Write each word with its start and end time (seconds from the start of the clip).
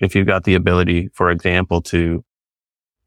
if 0.00 0.14
you've 0.14 0.26
got 0.26 0.44
the 0.44 0.54
ability, 0.54 1.08
for 1.14 1.30
example, 1.30 1.80
to 1.82 2.24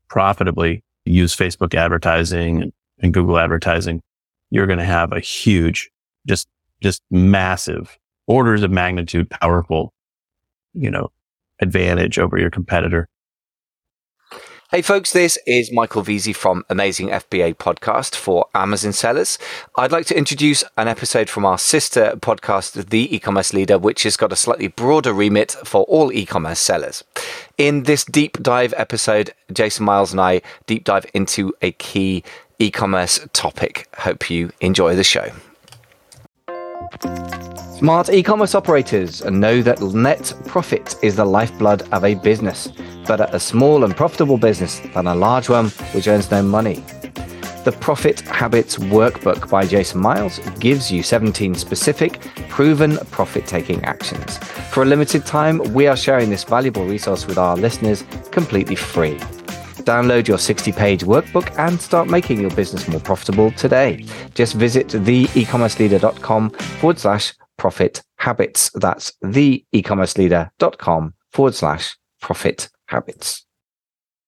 profitably 0.09 0.83
use 1.05 1.35
Facebook 1.35 1.75
advertising 1.75 2.71
and, 2.99 3.13
Google 3.13 3.39
advertising, 3.39 4.01
you're 4.49 4.67
going 4.67 4.79
to 4.79 4.85
have 4.85 5.11
a 5.11 5.19
huge, 5.19 5.89
just, 6.27 6.47
just 6.81 7.01
massive 7.11 7.97
orders 8.27 8.63
of 8.63 8.71
magnitude 8.71 9.29
powerful, 9.29 9.93
you 10.73 10.89
know, 10.89 11.09
advantage 11.61 12.19
over 12.19 12.37
your 12.37 12.49
competitor. 12.49 13.07
Hey 14.71 14.83
folks, 14.83 15.13
this 15.13 15.39
is 15.47 15.71
Michael 15.71 16.03
Veazey 16.03 16.35
from 16.35 16.63
Amazing 16.69 17.09
FBA 17.09 17.55
podcast 17.55 18.13
for 18.13 18.45
Amazon 18.53 18.93
sellers. 18.93 19.39
I'd 19.75 19.91
like 19.91 20.05
to 20.05 20.15
introduce 20.15 20.63
an 20.77 20.87
episode 20.87 21.27
from 21.27 21.43
our 21.43 21.57
sister 21.57 22.13
podcast, 22.17 22.91
The 22.91 23.15
E-commerce 23.15 23.51
Leader, 23.51 23.79
which 23.79 24.03
has 24.03 24.15
got 24.15 24.31
a 24.31 24.35
slightly 24.35 24.67
broader 24.67 25.11
remit 25.11 25.53
for 25.63 25.85
all 25.85 26.13
e-commerce 26.13 26.59
sellers. 26.59 27.03
In 27.57 27.85
this 27.85 28.05
deep 28.05 28.43
dive 28.43 28.75
episode, 28.77 29.33
Jason 29.51 29.85
Miles 29.85 30.11
and 30.11 30.21
I 30.21 30.43
deep 30.67 30.83
dive 30.83 31.07
into 31.15 31.51
a 31.63 31.71
key 31.71 32.23
e-commerce 32.59 33.27
topic. 33.33 33.87
Hope 33.97 34.29
you 34.29 34.51
enjoy 34.61 34.95
the 34.95 35.03
show. 35.03 35.31
Smart 37.79 38.09
e-commerce 38.09 38.55
operators 38.55 39.23
know 39.23 39.61
that 39.61 39.81
net 39.81 40.33
profit 40.45 40.97
is 41.01 41.15
the 41.15 41.23
lifeblood 41.23 41.87
of 41.93 42.03
a 42.03 42.13
business. 42.13 42.67
Better 43.07 43.25
a 43.31 43.39
small 43.39 43.85
and 43.85 43.95
profitable 43.95 44.37
business 44.37 44.81
than 44.93 45.07
a 45.07 45.15
large 45.15 45.47
one 45.47 45.69
which 45.93 46.09
earns 46.09 46.29
no 46.29 46.43
money. 46.43 46.83
The 47.63 47.77
Profit 47.79 48.19
Habits 48.19 48.75
Workbook 48.75 49.49
by 49.49 49.65
Jason 49.65 50.01
Miles 50.01 50.39
gives 50.59 50.91
you 50.91 51.01
17 51.01 51.55
specific, 51.55 52.19
proven 52.49 52.97
profit 53.11 53.47
taking 53.47 53.81
actions. 53.85 54.39
For 54.73 54.83
a 54.83 54.85
limited 54.85 55.25
time, 55.25 55.59
we 55.73 55.87
are 55.87 55.95
sharing 55.95 56.29
this 56.29 56.43
valuable 56.43 56.85
resource 56.85 57.27
with 57.27 57.37
our 57.37 57.55
listeners 57.55 58.03
completely 58.29 58.75
free. 58.75 59.15
Download 59.85 60.27
your 60.27 60.37
60 60.37 60.73
page 60.73 61.05
workbook 61.05 61.57
and 61.57 61.79
start 61.79 62.09
making 62.09 62.41
your 62.41 62.51
business 62.51 62.89
more 62.89 62.99
profitable 62.99 63.51
today. 63.51 64.05
Just 64.33 64.55
visit 64.55 64.89
theecommerceleader.com 64.89 66.49
forward 66.49 66.99
slash 66.99 67.35
profit 67.59 68.01
habits. 68.15 68.71
That's 68.73 69.13
the 69.21 69.63
ecommerceleader.com 69.75 71.13
forward 71.31 71.53
slash 71.53 71.95
profit 72.21 72.69
habits. 72.87 73.45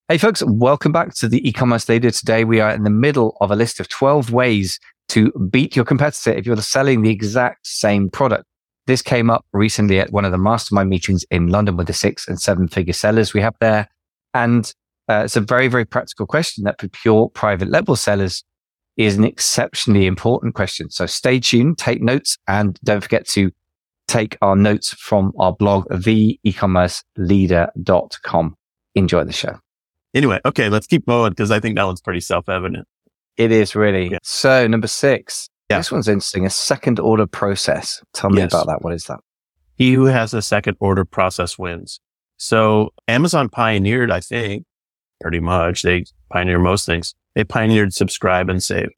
Hey 0.08 0.18
folks, 0.18 0.42
welcome 0.46 0.92
back 0.92 1.14
to 1.14 1.28
the 1.28 1.46
e-commerce 1.48 1.88
leader. 1.88 2.10
Today 2.10 2.44
we 2.44 2.60
are 2.60 2.70
in 2.70 2.84
the 2.84 2.90
middle 2.90 3.36
of 3.40 3.50
a 3.50 3.56
list 3.56 3.80
of 3.80 3.88
12 3.88 4.30
ways 4.30 4.78
to 5.08 5.30
beat 5.50 5.74
your 5.74 5.84
competitor 5.84 6.32
if 6.32 6.44
you're 6.44 6.56
selling 6.58 7.02
the 7.02 7.10
exact 7.10 7.66
same 7.66 8.10
product. 8.10 8.44
This 8.86 9.00
came 9.00 9.30
up 9.30 9.46
recently 9.52 10.00
at 10.00 10.12
one 10.12 10.24
of 10.24 10.32
the 10.32 10.38
mastermind 10.38 10.90
meetings 10.90 11.24
in 11.30 11.48
London 11.48 11.76
with 11.76 11.86
the 11.86 11.92
six 11.92 12.28
and 12.28 12.40
seven 12.40 12.68
figure 12.68 12.92
sellers 12.92 13.32
we 13.32 13.40
have 13.40 13.54
there. 13.60 13.88
And 14.34 14.72
uh, 15.08 15.22
it's 15.24 15.36
a 15.36 15.40
very, 15.40 15.68
very 15.68 15.84
practical 15.84 16.26
question 16.26 16.64
that 16.64 16.80
for 16.80 16.88
pure 16.88 17.30
private 17.30 17.68
label 17.68 17.96
sellers, 17.96 18.44
is 18.96 19.16
an 19.16 19.24
exceptionally 19.24 20.06
important 20.06 20.54
question. 20.54 20.88
So 20.90 21.06
stay 21.06 21.40
tuned, 21.40 21.78
take 21.78 22.00
notes, 22.02 22.36
and 22.46 22.78
don't 22.84 23.00
forget 23.00 23.26
to 23.28 23.50
take 24.08 24.36
our 24.42 24.56
notes 24.56 24.90
from 24.90 25.32
our 25.38 25.54
blog, 25.54 25.86
theecommerceleader.com. 25.88 28.56
Enjoy 28.94 29.24
the 29.24 29.32
show. 29.32 29.58
Anyway, 30.14 30.38
okay, 30.44 30.68
let's 30.68 30.86
keep 30.86 31.06
going 31.06 31.30
because 31.30 31.50
I 31.50 31.58
think 31.60 31.76
that 31.76 31.84
one's 31.84 32.02
pretty 32.02 32.20
self 32.20 32.46
evident. 32.48 32.86
It 33.38 33.50
is 33.50 33.74
really. 33.74 34.10
Yeah. 34.10 34.18
So, 34.22 34.66
number 34.66 34.86
six. 34.86 35.48
Yeah. 35.70 35.78
This 35.78 35.90
one's 35.90 36.08
interesting. 36.08 36.44
A 36.44 36.50
second 36.50 37.00
order 37.00 37.26
process. 37.26 38.02
Tell 38.12 38.28
me 38.28 38.42
yes. 38.42 38.52
about 38.52 38.66
that. 38.66 38.82
What 38.82 38.92
is 38.92 39.04
that? 39.04 39.20
He 39.76 39.94
who 39.94 40.04
has 40.04 40.34
a 40.34 40.42
second 40.42 40.76
order 40.80 41.06
process 41.06 41.58
wins. 41.58 41.98
So, 42.36 42.90
Amazon 43.08 43.48
pioneered, 43.48 44.10
I 44.10 44.20
think, 44.20 44.66
pretty 45.22 45.40
much. 45.40 45.82
They 45.82 46.04
pioneer 46.32 46.58
most 46.58 46.86
things 46.86 47.14
they 47.34 47.44
pioneered 47.44 47.94
subscribe 47.94 48.48
and 48.48 48.62
save. 48.62 48.90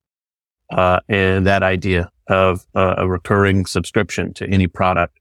Uh, 0.72 1.00
and 1.08 1.46
that 1.46 1.62
idea 1.62 2.10
of 2.28 2.64
uh, 2.74 2.94
a 2.98 3.08
recurring 3.08 3.66
subscription 3.66 4.32
to 4.34 4.48
any 4.48 4.66
product. 4.66 5.18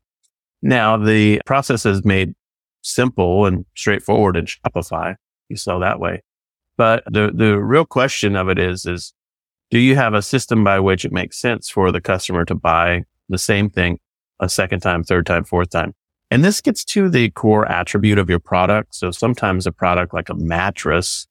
Now 0.61 0.97
the 0.97 1.41
process 1.45 1.85
is 1.85 2.05
made 2.05 2.33
simple 2.81 3.45
and 3.45 3.65
straightforward 3.75 4.37
in 4.37 4.45
Shopify. 4.45 5.15
You 5.49 5.57
sell 5.57 5.79
that 5.81 5.99
way. 5.99 6.23
But 6.77 7.03
the, 7.05 7.31
the 7.33 7.59
real 7.59 7.85
question 7.85 8.35
of 8.35 8.49
it 8.49 8.57
is, 8.57 8.85
is 8.85 9.13
do 9.69 9.79
you 9.79 9.95
have 9.95 10.13
a 10.13 10.21
system 10.21 10.63
by 10.63 10.79
which 10.79 11.05
it 11.05 11.11
makes 11.11 11.39
sense 11.39 11.69
for 11.69 11.91
the 11.91 12.01
customer 12.01 12.45
to 12.45 12.55
buy 12.55 13.03
the 13.29 13.37
same 13.37 13.69
thing 13.69 13.99
a 14.39 14.49
second 14.49 14.79
time, 14.79 15.03
third 15.03 15.25
time, 15.25 15.43
fourth 15.43 15.69
time? 15.69 15.93
And 16.31 16.43
this 16.43 16.61
gets 16.61 16.83
to 16.85 17.09
the 17.09 17.29
core 17.31 17.69
attribute 17.69 18.17
of 18.17 18.29
your 18.29 18.39
product. 18.39 18.95
So 18.95 19.11
sometimes 19.11 19.67
a 19.67 19.71
product 19.71 20.13
like 20.13 20.29
a 20.29 20.35
mattress 20.35 21.27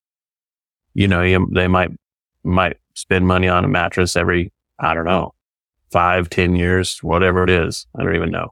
you 0.94 1.08
know, 1.08 1.22
you, 1.22 1.48
they 1.52 1.68
might, 1.68 1.90
might 2.44 2.76
spend 2.94 3.26
money 3.26 3.48
on 3.48 3.64
a 3.64 3.68
mattress 3.68 4.16
every, 4.16 4.52
I 4.78 4.94
don't 4.94 5.04
know, 5.04 5.34
five, 5.90 6.30
ten 6.30 6.56
years, 6.56 6.98
whatever 7.02 7.44
it 7.44 7.50
is. 7.50 7.86
I 7.96 8.02
don't 8.02 8.16
even 8.16 8.30
know. 8.30 8.50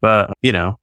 But, 0.00 0.32
you 0.42 0.52
know, 0.52 0.78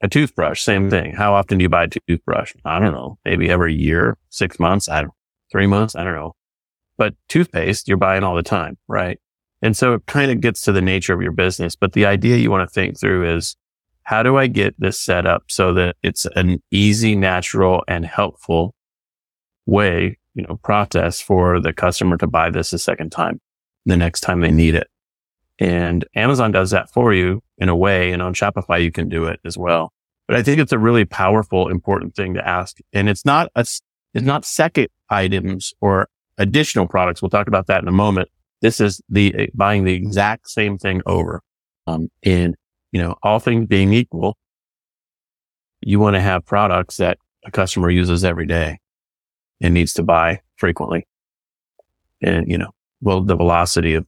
a 0.00 0.08
toothbrush, 0.08 0.62
same 0.62 0.90
thing. 0.90 1.14
How 1.14 1.34
often 1.34 1.58
do 1.58 1.62
you 1.62 1.68
buy 1.68 1.84
a 1.84 1.88
toothbrush? 1.88 2.54
I 2.64 2.78
don't 2.78 2.92
know. 2.92 3.18
Maybe 3.24 3.50
every 3.50 3.74
year, 3.74 4.16
six 4.30 4.60
months, 4.60 4.88
I 4.88 5.02
don't, 5.02 5.12
three 5.50 5.66
months, 5.66 5.96
I 5.96 6.04
don't 6.04 6.14
know. 6.14 6.34
But 6.96 7.14
toothpaste, 7.28 7.88
you're 7.88 7.96
buying 7.96 8.24
all 8.24 8.36
the 8.36 8.42
time, 8.42 8.78
right? 8.88 9.18
And 9.60 9.76
so 9.76 9.94
it 9.94 10.06
kind 10.06 10.30
of 10.30 10.40
gets 10.40 10.62
to 10.62 10.72
the 10.72 10.80
nature 10.80 11.14
of 11.14 11.22
your 11.22 11.32
business. 11.32 11.74
But 11.74 11.92
the 11.92 12.06
idea 12.06 12.36
you 12.36 12.50
want 12.50 12.68
to 12.68 12.72
think 12.72 12.98
through 12.98 13.36
is 13.36 13.56
how 14.04 14.22
do 14.22 14.36
I 14.36 14.46
get 14.46 14.74
this 14.78 14.98
set 14.98 15.26
up 15.26 15.44
so 15.48 15.74
that 15.74 15.96
it's 16.02 16.26
an 16.36 16.62
easy, 16.70 17.14
natural 17.16 17.82
and 17.88 18.06
helpful 18.06 18.74
way, 19.68 20.18
you 20.34 20.42
know, 20.44 20.56
process 20.62 21.20
for 21.20 21.60
the 21.60 21.72
customer 21.72 22.16
to 22.16 22.26
buy 22.26 22.50
this 22.50 22.72
a 22.72 22.78
second 22.78 23.10
time, 23.10 23.40
the 23.84 23.96
next 23.96 24.20
time 24.20 24.40
they 24.40 24.50
need 24.50 24.74
it. 24.74 24.88
And 25.58 26.04
Amazon 26.16 26.52
does 26.52 26.70
that 26.70 26.90
for 26.90 27.12
you 27.12 27.42
in 27.58 27.68
a 27.68 27.76
way. 27.76 28.12
And 28.12 28.22
on 28.22 28.32
Shopify, 28.32 28.82
you 28.82 28.90
can 28.90 29.08
do 29.08 29.26
it 29.26 29.40
as 29.44 29.58
well. 29.58 29.92
But 30.26 30.36
I 30.36 30.42
think 30.42 30.58
it's 30.58 30.72
a 30.72 30.78
really 30.78 31.04
powerful, 31.04 31.68
important 31.68 32.14
thing 32.14 32.34
to 32.34 32.48
ask. 32.48 32.78
And 32.92 33.08
it's 33.08 33.24
not 33.24 33.50
a, 33.54 33.60
it's 33.60 33.82
not 34.14 34.44
second 34.44 34.88
items 35.10 35.74
or 35.80 36.08
additional 36.38 36.86
products. 36.86 37.20
We'll 37.20 37.30
talk 37.30 37.48
about 37.48 37.66
that 37.66 37.82
in 37.82 37.88
a 37.88 37.92
moment. 37.92 38.28
This 38.62 38.80
is 38.80 39.00
the 39.08 39.50
buying 39.54 39.84
the 39.84 39.94
exact 39.94 40.48
same 40.48 40.78
thing 40.78 41.02
over. 41.06 41.42
Um, 41.86 42.10
and 42.22 42.54
you 42.92 43.02
know, 43.02 43.16
all 43.22 43.38
things 43.38 43.66
being 43.66 43.92
equal, 43.92 44.36
you 45.80 46.00
want 46.00 46.14
to 46.14 46.20
have 46.20 46.44
products 46.46 46.96
that 46.96 47.18
a 47.44 47.50
customer 47.50 47.90
uses 47.90 48.24
every 48.24 48.46
day 48.46 48.78
and 49.60 49.74
needs 49.74 49.92
to 49.94 50.02
buy 50.02 50.40
frequently. 50.56 51.06
And, 52.22 52.48
you 52.50 52.58
know, 52.58 52.70
well, 53.00 53.22
the 53.22 53.36
velocity 53.36 53.94
of 53.94 54.06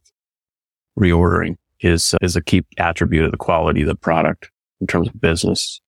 reordering 0.98 1.56
is, 1.80 2.14
uh, 2.14 2.18
is 2.22 2.36
a 2.36 2.42
key 2.42 2.64
attribute 2.78 3.24
of 3.24 3.30
the 3.30 3.36
quality 3.36 3.82
of 3.82 3.88
the 3.88 3.94
product 3.94 4.50
in 4.80 4.86
terms 4.86 5.08
of 5.08 5.20
business, 5.20 5.80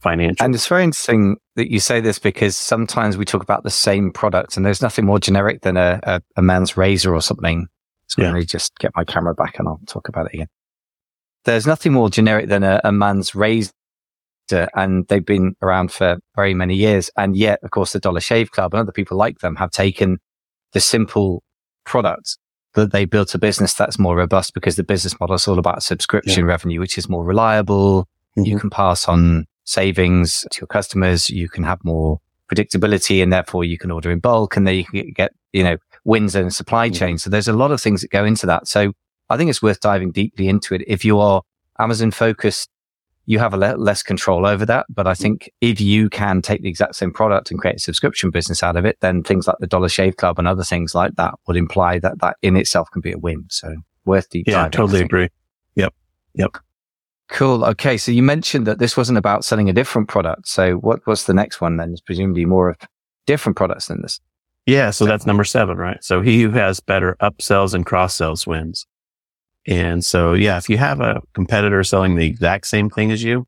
financial. 0.00 0.44
And 0.44 0.54
it's 0.54 0.66
very 0.66 0.84
interesting 0.84 1.36
that 1.56 1.70
you 1.70 1.80
say 1.80 2.00
this 2.00 2.18
because 2.18 2.56
sometimes 2.56 3.16
we 3.16 3.24
talk 3.24 3.42
about 3.42 3.64
the 3.64 3.70
same 3.70 4.12
product 4.12 4.56
and 4.56 4.64
there's 4.64 4.82
nothing 4.82 5.04
more 5.04 5.18
generic 5.18 5.62
than 5.62 5.76
a, 5.76 6.00
a, 6.02 6.22
a 6.36 6.42
man's 6.42 6.76
razor 6.76 7.14
or 7.14 7.20
something. 7.20 7.66
So 8.08 8.22
yeah. 8.22 8.28
let 8.28 8.38
me 8.38 8.44
just 8.44 8.76
get 8.78 8.92
my 8.94 9.04
camera 9.04 9.34
back 9.34 9.58
and 9.58 9.68
I'll 9.68 9.80
talk 9.86 10.08
about 10.08 10.26
it 10.26 10.34
again. 10.34 10.48
There's 11.44 11.66
nothing 11.66 11.92
more 11.92 12.10
generic 12.10 12.48
than 12.48 12.62
a, 12.62 12.80
a 12.84 12.92
man's 12.92 13.34
razor 13.34 13.72
and 14.52 15.06
they've 15.08 15.24
been 15.24 15.54
around 15.62 15.92
for 15.92 16.18
very 16.36 16.54
many 16.54 16.74
years. 16.74 17.10
And 17.16 17.36
yet, 17.36 17.60
of 17.62 17.70
course, 17.70 17.92
the 17.92 18.00
Dollar 18.00 18.20
Shave 18.20 18.50
Club 18.50 18.74
and 18.74 18.80
other 18.80 18.92
people 18.92 19.16
like 19.16 19.38
them 19.38 19.56
have 19.56 19.70
taken 19.70 20.18
the 20.72 20.80
simple 20.80 21.42
product 21.84 22.38
that 22.74 22.92
they 22.92 23.04
built 23.04 23.34
a 23.34 23.38
business 23.38 23.74
that's 23.74 23.98
more 23.98 24.16
robust 24.16 24.54
because 24.54 24.76
the 24.76 24.84
business 24.84 25.18
model 25.18 25.36
is 25.36 25.48
all 25.48 25.58
about 25.58 25.82
subscription 25.82 26.44
yeah. 26.44 26.50
revenue, 26.50 26.80
which 26.80 26.98
is 26.98 27.08
more 27.08 27.24
reliable. 27.24 28.02
Mm-hmm. 28.36 28.44
You 28.44 28.58
can 28.58 28.70
pass 28.70 29.08
on 29.08 29.46
savings 29.64 30.46
to 30.50 30.60
your 30.60 30.66
customers. 30.66 31.28
You 31.30 31.48
can 31.48 31.64
have 31.64 31.82
more 31.84 32.20
predictability 32.52 33.22
and 33.22 33.32
therefore 33.32 33.64
you 33.64 33.78
can 33.78 33.90
order 33.90 34.10
in 34.10 34.20
bulk 34.20 34.56
and 34.56 34.66
then 34.66 34.74
you 34.74 34.84
can 34.84 35.12
get, 35.12 35.32
you 35.52 35.62
know, 35.62 35.76
wins 36.04 36.34
in 36.34 36.50
supply 36.50 36.88
chain. 36.88 37.18
So 37.18 37.30
there's 37.30 37.48
a 37.48 37.52
lot 37.52 37.70
of 37.70 37.80
things 37.80 38.00
that 38.02 38.10
go 38.10 38.24
into 38.24 38.46
that. 38.46 38.68
So 38.68 38.92
I 39.28 39.36
think 39.36 39.50
it's 39.50 39.62
worth 39.62 39.80
diving 39.80 40.12
deeply 40.12 40.48
into 40.48 40.74
it. 40.74 40.82
If 40.86 41.04
you 41.04 41.18
are 41.18 41.42
Amazon 41.78 42.10
focused 42.10 42.68
you 43.28 43.38
have 43.38 43.52
a 43.52 43.58
le- 43.58 43.76
less 43.76 44.02
control 44.02 44.46
over 44.46 44.64
that. 44.64 44.86
But 44.88 45.06
I 45.06 45.12
think 45.12 45.52
if 45.60 45.82
you 45.82 46.08
can 46.08 46.40
take 46.40 46.62
the 46.62 46.68
exact 46.70 46.96
same 46.96 47.12
product 47.12 47.50
and 47.50 47.60
create 47.60 47.76
a 47.76 47.78
subscription 47.78 48.30
business 48.30 48.62
out 48.62 48.74
of 48.74 48.86
it, 48.86 48.96
then 49.00 49.22
things 49.22 49.46
like 49.46 49.58
the 49.60 49.66
Dollar 49.66 49.90
Shave 49.90 50.16
Club 50.16 50.38
and 50.38 50.48
other 50.48 50.64
things 50.64 50.94
like 50.94 51.14
that 51.16 51.34
would 51.46 51.56
imply 51.56 51.98
that 51.98 52.20
that 52.20 52.38
in 52.40 52.56
itself 52.56 52.90
can 52.90 53.02
be 53.02 53.12
a 53.12 53.18
win. 53.18 53.44
So 53.50 53.76
worth 54.06 54.30
deep 54.30 54.48
Yeah, 54.48 54.70
totally 54.70 55.02
agree. 55.02 55.28
Yep. 55.74 55.92
Yep. 56.36 56.56
Cool. 57.28 57.66
Okay. 57.66 57.98
So 57.98 58.10
you 58.12 58.22
mentioned 58.22 58.66
that 58.66 58.78
this 58.78 58.96
wasn't 58.96 59.18
about 59.18 59.44
selling 59.44 59.68
a 59.68 59.74
different 59.74 60.08
product. 60.08 60.48
So 60.48 60.76
what 60.76 61.06
was 61.06 61.26
the 61.26 61.34
next 61.34 61.60
one 61.60 61.76
then? 61.76 61.92
It's 61.92 62.00
presumably 62.00 62.46
more 62.46 62.70
of 62.70 62.78
different 63.26 63.56
products 63.56 63.88
than 63.88 64.00
this. 64.00 64.20
Yeah. 64.64 64.88
So 64.88 65.04
that's 65.04 65.26
number 65.26 65.44
seven, 65.44 65.76
right? 65.76 66.02
So 66.02 66.22
he 66.22 66.40
who 66.40 66.50
has 66.52 66.80
better 66.80 67.14
upsells 67.20 67.74
and 67.74 67.84
cross 67.84 68.14
sells 68.14 68.46
wins. 68.46 68.86
And 69.68 70.02
so, 70.02 70.32
yeah, 70.32 70.56
if 70.56 70.70
you 70.70 70.78
have 70.78 71.00
a 71.00 71.20
competitor 71.34 71.84
selling 71.84 72.16
the 72.16 72.26
exact 72.26 72.66
same 72.66 72.88
thing 72.88 73.12
as 73.12 73.22
you, 73.22 73.46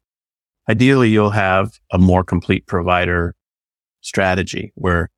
ideally 0.68 1.08
you'll 1.08 1.30
have 1.30 1.72
a 1.90 1.98
more 1.98 2.22
complete 2.22 2.66
provider 2.66 3.34
strategy 4.02 4.72
where 4.74 5.08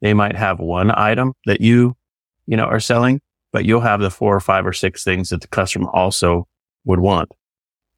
they 0.00 0.14
might 0.14 0.36
have 0.36 0.60
one 0.60 0.92
item 0.96 1.32
that 1.46 1.60
you, 1.60 1.96
you 2.46 2.56
know, 2.56 2.64
are 2.64 2.80
selling, 2.80 3.20
but 3.52 3.64
you'll 3.64 3.80
have 3.80 4.00
the 4.00 4.10
four 4.10 4.36
or 4.36 4.40
five 4.40 4.64
or 4.64 4.72
six 4.72 5.02
things 5.02 5.30
that 5.30 5.40
the 5.40 5.48
customer 5.48 5.90
also 5.90 6.46
would 6.84 7.00
want. 7.00 7.30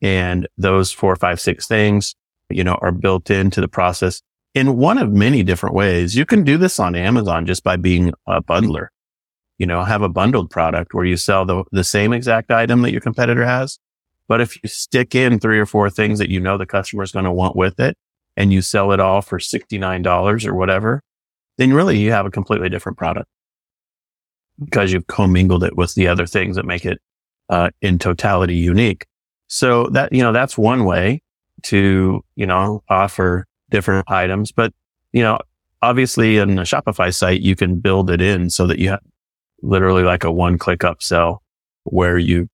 And 0.01 0.49
those 0.57 0.91
four, 0.91 1.17
five, 1.17 1.41
six 1.41 1.67
things, 1.67 2.15
you 2.49 2.65
know, 2.65 2.79
are 2.81 2.93
built 2.93 3.31
into 3.31 3.61
the 3.61 3.69
process 3.69 4.23
in 4.55 4.79
one 4.79 4.97
of 4.97 5.13
many 5.13 5.43
different 5.43 5.75
ways. 5.75 6.15
You 6.15 6.25
can 6.25 6.45
do 6.45 6.57
this 6.57 6.81
on 6.81 6.95
Amazon 6.95 7.45
just 7.45 7.63
by 7.63 7.77
being 7.77 8.13
a 8.27 8.41
mm-hmm. 8.41 8.51
bundler. 8.51 8.89
You 9.59 9.67
know, 9.67 9.85
have 9.85 10.03
a 10.03 10.09
bundled 10.09 10.51
product 10.51 10.95
where 10.95 11.05
you 11.05 11.17
sell 11.17 11.45
the, 11.45 11.65
the 11.71 11.85
same 11.85 12.12
exact 12.12 12.51
item 12.51 12.83
that 12.83 12.93
your 12.93 13.01
competitor 13.01 13.45
has. 13.45 13.79
But 14.27 14.41
if 14.41 14.62
you 14.62 14.69
stick 14.69 15.15
in 15.15 15.39
three 15.39 15.59
or 15.59 15.67
four 15.67 15.91
things 15.91 16.19
that 16.19 16.31
you 16.31 16.41
know 16.41 16.56
the 16.56 16.67
customer 16.67 17.03
is 17.03 17.12
going 17.12 17.27
to 17.27 17.33
want 17.33 17.56
with 17.56 17.79
it 17.79 17.97
and 18.37 18.53
you 18.53 18.62
sell 18.62 18.93
it 18.93 19.01
all 19.01 19.23
for 19.23 19.39
$69 19.39 20.47
or 20.47 20.55
whatever, 20.55 21.03
then 21.59 21.73
really 21.73 21.99
you 21.99 22.11
have 22.11 22.27
a 22.27 22.31
completely 22.31 22.69
different 22.69 22.99
product 22.99 23.29
because 24.62 24.93
you've 24.93 25.06
commingled 25.06 25.65
it 25.65 25.77
with 25.77 25.95
the 25.95 26.09
other 26.09 26.27
things 26.27 26.56
that 26.56 26.65
make 26.65 26.85
it 26.85 26.99
uh, 27.49 27.71
in 27.81 27.99
totality 27.99 28.56
unique. 28.56 29.06
So 29.47 29.87
that, 29.89 30.12
you 30.12 30.23
know, 30.23 30.33
that's 30.33 30.56
one 30.56 30.85
way 30.85 31.23
to, 31.65 32.25
you 32.35 32.47
know, 32.47 32.83
offer 32.89 33.47
different 33.71 34.11
items. 34.11 34.53
But, 34.53 34.73
you 35.12 35.23
know, 35.23 35.39
obviously 35.83 36.39
in 36.39 36.59
a 36.59 36.62
Shopify 36.62 37.15
site, 37.15 37.41
you 37.41 37.55
can 37.55 37.79
build 37.79 38.11
it 38.11 38.21
in 38.21 38.51
so 38.51 38.67
that 38.67 38.79
you 38.79 38.91
have 38.91 39.01
literally 39.65 40.03
like 40.03 40.25
a 40.25 40.33
one 40.33 40.59
click 40.59 40.81
upsell 40.81 41.39
where 41.85 42.19
you, 42.19 42.49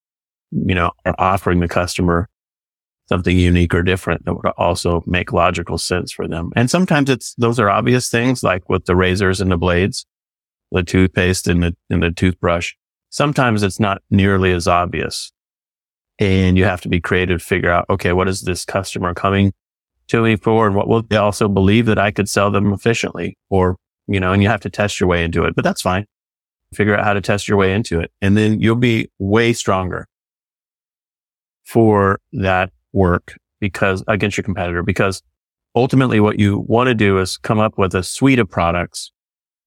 you 0.51 0.75
know, 0.75 0.93
are 1.05 1.15
offering 1.19 1.61
the 1.61 1.69
customer 1.69 2.29
something 3.09 3.37
unique 3.37 3.75
or 3.75 3.83
different 3.83 4.25
that 4.25 4.35
would 4.35 4.47
also 4.57 5.03
make 5.05 5.33
logical 5.33 5.77
sense 5.77 6.13
for 6.13 6.29
them. 6.29 6.51
And 6.55 6.71
sometimes 6.71 7.11
it's, 7.11 7.35
those 7.35 7.59
are 7.59 7.69
obvious 7.69 8.09
things 8.09 8.45
like 8.45 8.69
with 8.69 8.85
the 8.85 8.95
razors 8.95 9.41
and 9.41 9.51
the 9.51 9.57
blades, 9.57 10.07
the 10.71 10.85
toothpaste 10.85 11.49
and 11.49 11.61
the, 11.61 11.77
and 11.91 12.05
the 12.05 12.13
toothbrush. 12.13 12.75
Sometimes 13.09 13.65
it's 13.65 13.81
not 13.81 14.01
nearly 14.11 14.53
as 14.53 14.69
obvious 14.69 15.33
and 16.21 16.57
you 16.57 16.65
have 16.65 16.83
to 16.83 16.89
be 16.89 17.01
creative 17.01 17.41
to 17.41 17.45
figure 17.45 17.71
out, 17.71 17.87
okay, 17.89 18.13
what 18.13 18.29
is 18.29 18.43
this 18.43 18.65
customer 18.65 19.15
coming 19.15 19.53
to 20.09 20.23
me 20.23 20.37
for? 20.37 20.67
And 20.67 20.77
what 20.77 20.87
will 20.87 21.03
they 21.03 21.17
also 21.17 21.49
believe 21.49 21.87
that 21.87 21.99
I 21.99 22.13
could 22.13 22.29
sell 22.29 22.51
them 22.51 22.73
efficiently 22.73 23.37
or, 23.49 23.77
you 24.07 24.21
know, 24.21 24.33
and 24.33 24.43
you 24.43 24.49
have 24.49 24.61
to 24.61 24.71
test 24.71 25.01
your 25.01 25.09
way 25.09 25.25
into 25.25 25.45
it, 25.45 25.57
but 25.57 25.65
that's 25.65 25.83
fine. 25.83 26.07
Figure 26.75 26.97
out 26.97 27.05
how 27.05 27.13
to 27.13 27.21
test 27.21 27.49
your 27.49 27.59
way 27.59 27.73
into 27.73 28.01
it. 28.01 28.13
And 28.21 28.37
then 28.37 28.61
you'll 28.61 28.77
be 28.77 29.11
way 29.19 29.53
stronger 29.53 30.07
for 31.65 32.21
that 32.33 32.71
work 32.93 33.37
because 33.61 34.03
against 34.09 34.37
your 34.37 34.45
competitor, 34.45 34.83
because 34.83 35.23
ultimately 35.75 36.21
what 36.21 36.39
you 36.39 36.65
want 36.67 36.89
to 36.89 36.95
do 36.95 37.19
is 37.19 37.37
come 37.37 37.59
up 37.59 37.79
with 37.79 37.95
a 37.95 38.03
suite 38.03 38.39
of 38.39 38.49
products 38.49 39.13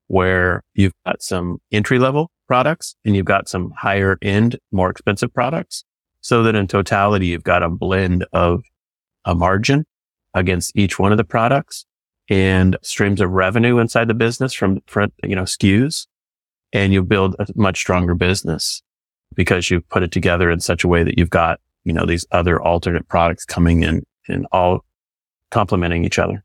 where 0.08 0.64
you've 0.74 0.94
got 1.06 1.22
some 1.22 1.58
entry 1.72 2.00
level 2.00 2.30
products 2.48 2.96
and 3.06 3.16
you've 3.16 3.26
got 3.26 3.48
some 3.48 3.72
higher 3.78 4.18
end, 4.22 4.58
more 4.72 4.90
expensive 4.90 5.34
products 5.34 5.84
so 6.22 6.44
that 6.44 6.56
in 6.56 6.68
totality, 6.68 7.28
you've 7.28 7.44
got 7.44 7.64
a 7.64 7.70
blend 7.70 8.26
of 8.34 8.64
a 9.26 9.36
margin 9.36 9.86
against 10.34 10.76
each 10.76 10.98
one 10.98 11.12
of 11.12 11.18
the 11.18 11.24
products 11.24 11.86
and 12.30 12.78
streams 12.82 13.22
of 13.22 13.30
revenue 13.30 13.78
inside 13.78 14.08
the 14.08 14.14
business 14.14 14.54
from, 14.54 14.82
from 14.88 15.12
you 15.24 15.36
know, 15.36 15.44
SKUs. 15.44 16.08
And 16.74 16.92
you 16.92 17.04
build 17.04 17.36
a 17.40 17.48
much 17.56 17.78
stronger 17.78 18.16
business 18.16 18.82
because 19.36 19.70
you've 19.70 19.88
put 19.90 20.04
it 20.04 20.12
together 20.12 20.52
in 20.52 20.60
such 20.60 20.84
a 20.84 20.88
way 20.88 21.04
that 21.04 21.18
you've 21.18 21.30
got 21.30 21.60
you 21.84 21.94
know, 21.94 22.06
these 22.06 22.26
other 22.32 22.62
alternate 22.62 23.08
products 23.08 23.46
coming 23.46 23.84
in 23.84 24.04
and 24.28 24.48
all 24.52 24.86
complementing 25.52 26.06
each 26.06 26.20
other. 26.20 26.44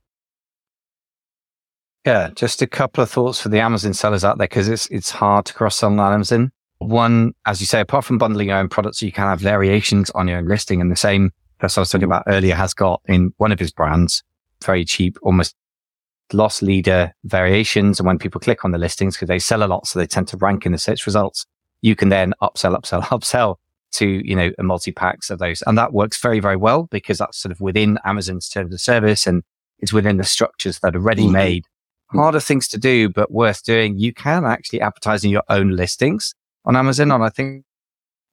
Yeah, 2.05 2.31
just 2.35 2.63
a 2.63 2.67
couple 2.67 3.03
of 3.03 3.11
thoughts 3.11 3.41
for 3.41 3.49
the 3.49 3.61
Amazon 3.61 3.93
sellers 3.93 4.25
out 4.25 4.39
there 4.39 4.47
because 4.47 4.69
it's 4.69 4.87
it's 4.87 5.11
hard 5.11 5.45
to 5.47 5.55
cross 5.55 5.77
sell 5.77 5.91
on 5.91 6.13
Amazon. 6.13 6.51
One, 6.79 7.35
as 7.45 7.61
you 7.61 7.67
say, 7.67 7.81
apart 7.81 8.05
from 8.05 8.19
bundling 8.19 8.49
your 8.49 8.59
own 8.59 8.69
products, 8.69 9.03
you 9.03 9.13
can 9.13 9.25
have 9.25 9.41
variations 9.41 10.11
on 10.11 10.29
your 10.29 10.39
own 10.39 10.49
listing. 10.49 10.81
And 10.81 10.91
the 10.91 10.97
same 10.97 11.33
person 11.59 11.81
I 11.81 11.83
was 11.83 11.91
talking 11.91 12.05
about 12.05 12.23
earlier 12.27 12.55
has 12.55 12.73
got 12.73 13.03
in 13.07 13.33
one 13.37 13.53
of 13.53 13.59
his 13.59 13.73
brands, 13.73 14.23
very 14.65 14.85
cheap, 14.85 15.19
almost 15.23 15.57
loss 16.33 16.63
leader 16.63 17.13
variations. 17.25 17.99
And 17.99 18.07
when 18.07 18.19
people 18.19 18.41
click 18.41 18.65
on 18.65 18.73
the 18.73 18.79
listings, 18.79 19.17
because 19.17 19.29
they 19.29 19.39
sell 19.39 19.63
a 19.63 19.67
lot, 19.67 19.87
so 19.87 19.99
they 19.99 20.07
tend 20.07 20.29
to 20.29 20.37
rank 20.37 20.67
in 20.67 20.73
the 20.73 20.79
search 20.79 21.07
results, 21.07 21.47
you 21.83 21.97
can 21.97 22.09
then 22.09 22.35
upsell, 22.43 22.79
upsell, 22.79 23.03
upsell 23.05 23.57
to, 23.93 24.07
you 24.07 24.37
know, 24.37 24.51
a 24.59 24.63
multi 24.63 24.93
packs 24.93 25.31
of 25.31 25.39
those. 25.39 25.63
And 25.67 25.79
that 25.79 25.93
works 25.93 26.21
very, 26.21 26.41
very 26.41 26.57
well 26.57 26.85
because 26.91 27.19
that's 27.19 27.39
sort 27.39 27.53
of 27.53 27.61
within 27.61 27.99
Amazon's 28.05 28.49
terms 28.49 28.73
of 28.73 28.81
service 28.81 29.27
and 29.27 29.43
it's 29.79 29.93
within 29.93 30.17
the 30.17 30.25
structures 30.25 30.81
that 30.81 30.97
are 30.97 31.01
ready 31.01 31.25
mm-hmm. 31.25 31.33
made. 31.33 31.65
Mm-hmm. 31.65 32.19
Harder 32.19 32.41
things 32.41 32.69
to 32.69 32.79
do, 32.79 33.09
but 33.09 33.31
worth 33.31 33.65
doing. 33.65 33.99
You 33.99 34.13
can 34.13 34.45
actually 34.45 34.81
advertise 34.81 35.25
in 35.25 35.31
your 35.31 35.45
own 35.49 35.77
listings 35.77 36.35
on 36.65 36.77
Amazon. 36.77 37.11
And 37.11 37.25
I 37.25 37.29
think 37.29 37.65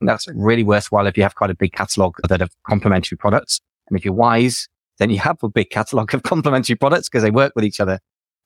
that's 0.02 0.28
really 0.34 0.64
worthwhile 0.64 1.08
if 1.08 1.18
you 1.18 1.24
have 1.24 1.36
quite 1.36 1.50
a 1.50 1.56
big 1.56 1.72
catalog 1.74 2.16
that 2.28 2.40
have 2.42 2.52
complementary 2.68 3.18
products. 3.18 3.62
And 3.88 3.98
if 3.98 4.04
you're 4.04 4.14
wise, 4.14 4.68
then 5.00 5.10
you 5.10 5.20
have 5.20 5.42
a 5.44 5.50
big 5.50 5.70
catalog 5.70 6.14
of 6.14 6.24
complementary 6.24 6.76
products 6.76 7.10
because 7.10 7.24
they 7.24 7.32
work 7.32 7.54
with 7.56 7.66
each 7.66 7.80
other. 7.80 8.00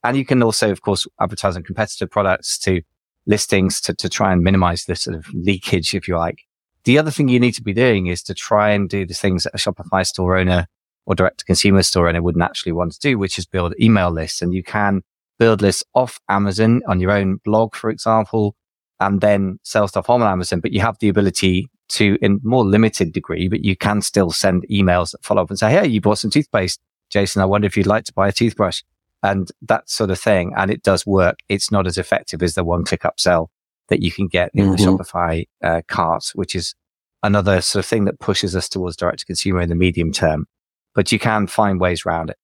And 0.03 0.15
you 0.15 0.25
can 0.25 0.41
also, 0.41 0.71
of 0.71 0.81
course, 0.81 1.05
advertise 1.19 1.55
on 1.55 1.63
competitor 1.63 2.07
products 2.07 2.57
to 2.59 2.81
listings 3.25 3.81
to, 3.81 3.93
to 3.93 4.09
try 4.09 4.31
and 4.31 4.43
minimize 4.43 4.85
this 4.85 5.01
sort 5.01 5.17
of 5.17 5.27
leakage, 5.33 5.93
if 5.93 6.07
you 6.07 6.17
like. 6.17 6.39
The 6.85 6.97
other 6.97 7.11
thing 7.11 7.27
you 7.27 7.39
need 7.39 7.53
to 7.55 7.63
be 7.63 7.73
doing 7.73 8.07
is 8.07 8.23
to 8.23 8.33
try 8.33 8.71
and 8.71 8.89
do 8.89 9.05
the 9.05 9.13
things 9.13 9.43
that 9.43 9.53
a 9.53 9.57
Shopify 9.57 10.05
store 10.05 10.37
owner 10.37 10.67
or 11.05 11.15
direct 11.15 11.39
to 11.39 11.45
consumer 11.45 11.83
store 11.83 12.07
owner 12.07 12.21
would 12.21 12.37
naturally 12.37 12.71
want 12.71 12.93
to 12.93 12.99
do, 12.99 13.17
which 13.17 13.37
is 13.37 13.45
build 13.45 13.73
email 13.79 14.09
lists. 14.09 14.41
And 14.41 14.53
you 14.53 14.63
can 14.63 15.01
build 15.37 15.61
lists 15.61 15.83
off 15.93 16.19
Amazon 16.29 16.81
on 16.87 16.99
your 16.99 17.11
own 17.11 17.37
blog, 17.43 17.75
for 17.75 17.89
example, 17.89 18.55
and 18.99 19.19
then 19.19 19.59
sell 19.63 19.87
stuff 19.87 20.09
on 20.09 20.21
Amazon. 20.21 20.59
But 20.59 20.71
you 20.71 20.81
have 20.81 20.97
the 20.99 21.09
ability 21.09 21.69
to, 21.89 22.17
in 22.21 22.39
more 22.43 22.65
limited 22.65 23.11
degree, 23.13 23.47
but 23.47 23.63
you 23.63 23.75
can 23.75 24.01
still 24.01 24.31
send 24.31 24.65
emails 24.69 25.11
that 25.11 25.23
follow 25.23 25.41
up 25.41 25.49
and 25.49 25.59
say, 25.59 25.71
Hey, 25.71 25.87
you 25.87 26.01
bought 26.01 26.19
some 26.19 26.31
toothpaste. 26.31 26.79
Jason, 27.09 27.41
I 27.41 27.45
wonder 27.45 27.65
if 27.65 27.75
you'd 27.75 27.87
like 27.87 28.05
to 28.05 28.13
buy 28.13 28.27
a 28.27 28.31
toothbrush 28.31 28.83
and 29.23 29.49
that 29.63 29.89
sort 29.89 30.11
of 30.11 30.19
thing. 30.19 30.53
And 30.55 30.71
it 30.71 30.83
does 30.83 31.05
work. 31.05 31.39
It's 31.49 31.71
not 31.71 31.87
as 31.87 31.97
effective 31.97 32.43
as 32.43 32.53
the 32.53 32.63
one 32.63 32.85
click 32.85 33.01
upsell 33.01 33.47
that 33.89 34.01
you 34.01 34.11
can 34.11 34.27
get 34.27 34.51
in 34.53 34.65
mm-hmm. 34.65 34.71
the 34.71 35.03
Shopify 35.03 35.47
uh, 35.63 35.81
cart, 35.87 36.31
which 36.35 36.55
is 36.55 36.75
another 37.23 37.61
sort 37.61 37.83
of 37.83 37.89
thing 37.89 38.05
that 38.05 38.19
pushes 38.19 38.55
us 38.55 38.69
towards 38.69 38.95
direct 38.95 39.19
to 39.19 39.25
consumer 39.25 39.61
in 39.61 39.69
the 39.69 39.75
medium 39.75 40.11
term. 40.11 40.47
But 40.95 41.11
you 41.11 41.19
can 41.19 41.47
find 41.47 41.79
ways 41.79 42.05
around 42.05 42.29
it. 42.29 42.37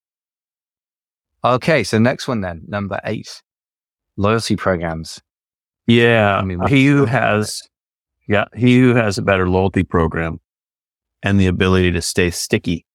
Okay, 1.44 1.84
so 1.84 2.00
next 2.00 2.28
one 2.28 2.42
then, 2.42 2.64
number 2.68 3.00
eight, 3.04 3.44
loyalty 4.18 4.56
programs. 4.56 5.22
Yeah, 5.86 6.36
I 6.36 6.44
mean, 6.44 6.66
he 6.68 6.88
who 6.88 7.06
has, 7.06 7.62
yeah, 8.28 8.46
he 8.56 8.80
who 8.80 8.96
has 8.96 9.18
a 9.18 9.22
better 9.22 9.50
loyalty 9.50 9.84
program 9.84 10.40
and 11.24 11.40
the 11.40 11.48
ability 11.48 11.92
to 11.92 12.02
stay 12.02 12.30
sticky 12.30 12.86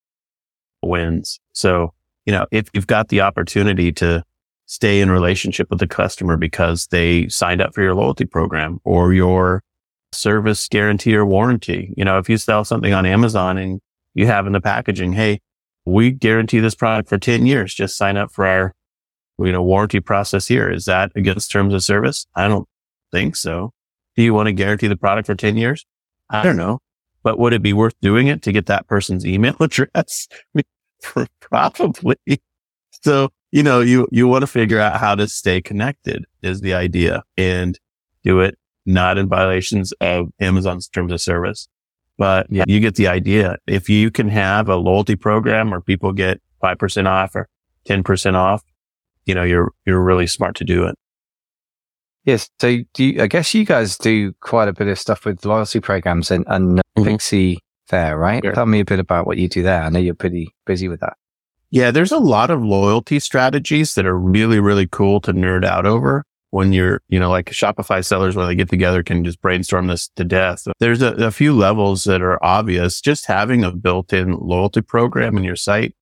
wins. 0.82 1.40
So, 1.52 1.94
you 2.26 2.32
know, 2.32 2.46
if 2.50 2.68
you've 2.72 2.86
got 2.86 3.08
the 3.08 3.20
opportunity 3.20 3.92
to 3.92 4.24
stay 4.70 5.00
in 5.00 5.10
relationship 5.10 5.68
with 5.68 5.80
the 5.80 5.88
customer 5.88 6.36
because 6.36 6.86
they 6.92 7.26
signed 7.28 7.60
up 7.60 7.74
for 7.74 7.82
your 7.82 7.92
loyalty 7.92 8.24
program 8.24 8.78
or 8.84 9.12
your 9.12 9.64
service 10.12 10.68
guarantee 10.68 11.16
or 11.16 11.26
warranty. 11.26 11.92
You 11.96 12.04
know, 12.04 12.18
if 12.18 12.28
you 12.28 12.36
sell 12.36 12.64
something 12.64 12.92
on 12.92 13.04
Amazon 13.04 13.58
and 13.58 13.80
you 14.14 14.26
have 14.26 14.46
in 14.46 14.52
the 14.52 14.60
packaging, 14.60 15.12
Hey, 15.12 15.40
we 15.84 16.12
guarantee 16.12 16.60
this 16.60 16.76
product 16.76 17.08
for 17.08 17.18
10 17.18 17.46
years. 17.46 17.74
Just 17.74 17.96
sign 17.96 18.16
up 18.16 18.30
for 18.30 18.46
our, 18.46 18.72
you 19.40 19.50
know, 19.50 19.62
warranty 19.62 19.98
process 19.98 20.46
here. 20.46 20.70
Is 20.70 20.84
that 20.84 21.10
against 21.16 21.50
terms 21.50 21.74
of 21.74 21.82
service? 21.82 22.26
I 22.36 22.46
don't 22.46 22.68
think 23.10 23.34
so. 23.34 23.72
Do 24.20 24.24
you 24.24 24.34
want 24.34 24.48
to 24.48 24.52
guarantee 24.52 24.86
the 24.86 24.98
product 24.98 25.24
for 25.24 25.34
10 25.34 25.56
years? 25.56 25.86
I 26.28 26.42
don't 26.42 26.58
know, 26.58 26.80
but 27.22 27.38
would 27.38 27.54
it 27.54 27.62
be 27.62 27.72
worth 27.72 27.94
doing 28.02 28.26
it 28.26 28.42
to 28.42 28.52
get 28.52 28.66
that 28.66 28.86
person's 28.86 29.24
email 29.24 29.56
address? 29.60 30.28
Probably. 31.40 32.16
So 33.02 33.30
you 33.50 33.62
know, 33.62 33.80
you, 33.80 34.06
you 34.12 34.28
want 34.28 34.42
to 34.42 34.46
figure 34.46 34.78
out 34.78 35.00
how 35.00 35.14
to 35.14 35.26
stay 35.26 35.62
connected 35.62 36.26
is 36.42 36.60
the 36.60 36.74
idea 36.74 37.22
and 37.38 37.80
do 38.22 38.40
it 38.40 38.58
not 38.84 39.16
in 39.16 39.26
violations 39.26 39.92
of 40.02 40.28
Amazon's 40.38 40.86
terms 40.86 41.12
of 41.12 41.20
service. 41.22 41.66
But 42.18 42.46
yeah, 42.50 42.64
you 42.68 42.78
get 42.78 42.96
the 42.96 43.08
idea. 43.08 43.56
If 43.66 43.88
you 43.88 44.10
can 44.10 44.28
have 44.28 44.68
a 44.68 44.76
loyalty 44.76 45.16
program 45.16 45.70
where 45.70 45.80
people 45.80 46.12
get 46.12 46.42
5% 46.62 47.06
off 47.06 47.34
or 47.34 47.48
10% 47.88 48.34
off, 48.34 48.62
you 49.24 49.34
know, 49.34 49.44
you're, 49.44 49.72
you're 49.86 50.02
really 50.02 50.26
smart 50.26 50.56
to 50.56 50.64
do 50.64 50.84
it. 50.84 50.94
Yes. 52.24 52.50
So 52.60 52.78
do 52.94 53.04
you, 53.04 53.22
I 53.22 53.26
guess 53.26 53.54
you 53.54 53.64
guys 53.64 53.96
do 53.96 54.32
quite 54.40 54.68
a 54.68 54.72
bit 54.72 54.88
of 54.88 54.98
stuff 54.98 55.24
with 55.24 55.44
loyalty 55.44 55.80
programs 55.80 56.30
and, 56.30 56.44
and 56.48 56.78
mm-hmm. 56.78 57.04
Pixie 57.04 57.58
there, 57.88 58.18
right? 58.18 58.42
Tell 58.42 58.66
me 58.66 58.80
a 58.80 58.84
bit 58.84 58.98
about 58.98 59.26
what 59.26 59.38
you 59.38 59.48
do 59.48 59.62
there. 59.62 59.82
I 59.82 59.88
know 59.88 59.98
you're 59.98 60.14
pretty 60.14 60.54
busy 60.66 60.88
with 60.88 61.00
that. 61.00 61.16
Yeah, 61.70 61.90
there's 61.90 62.12
a 62.12 62.18
lot 62.18 62.50
of 62.50 62.62
loyalty 62.62 63.20
strategies 63.20 63.94
that 63.94 64.04
are 64.04 64.18
really, 64.18 64.58
really 64.58 64.86
cool 64.86 65.20
to 65.20 65.32
nerd 65.32 65.64
out 65.64 65.86
over 65.86 66.24
when 66.50 66.72
you're, 66.72 67.00
you 67.08 67.20
know, 67.20 67.30
like 67.30 67.46
Shopify 67.46 68.04
sellers, 68.04 68.34
when 68.34 68.48
they 68.48 68.56
get 68.56 68.68
together 68.68 69.02
can 69.04 69.24
just 69.24 69.40
brainstorm 69.40 69.86
this 69.86 70.08
to 70.16 70.24
death. 70.24 70.66
There's 70.80 71.00
a, 71.00 71.12
a 71.14 71.30
few 71.30 71.54
levels 71.54 72.04
that 72.04 72.22
are 72.22 72.44
obvious. 72.44 73.00
Just 73.00 73.26
having 73.26 73.62
a 73.62 73.70
built 73.70 74.12
in 74.12 74.32
loyalty 74.32 74.82
program 74.82 75.36
in 75.36 75.44
your 75.44 75.56
site 75.56 75.94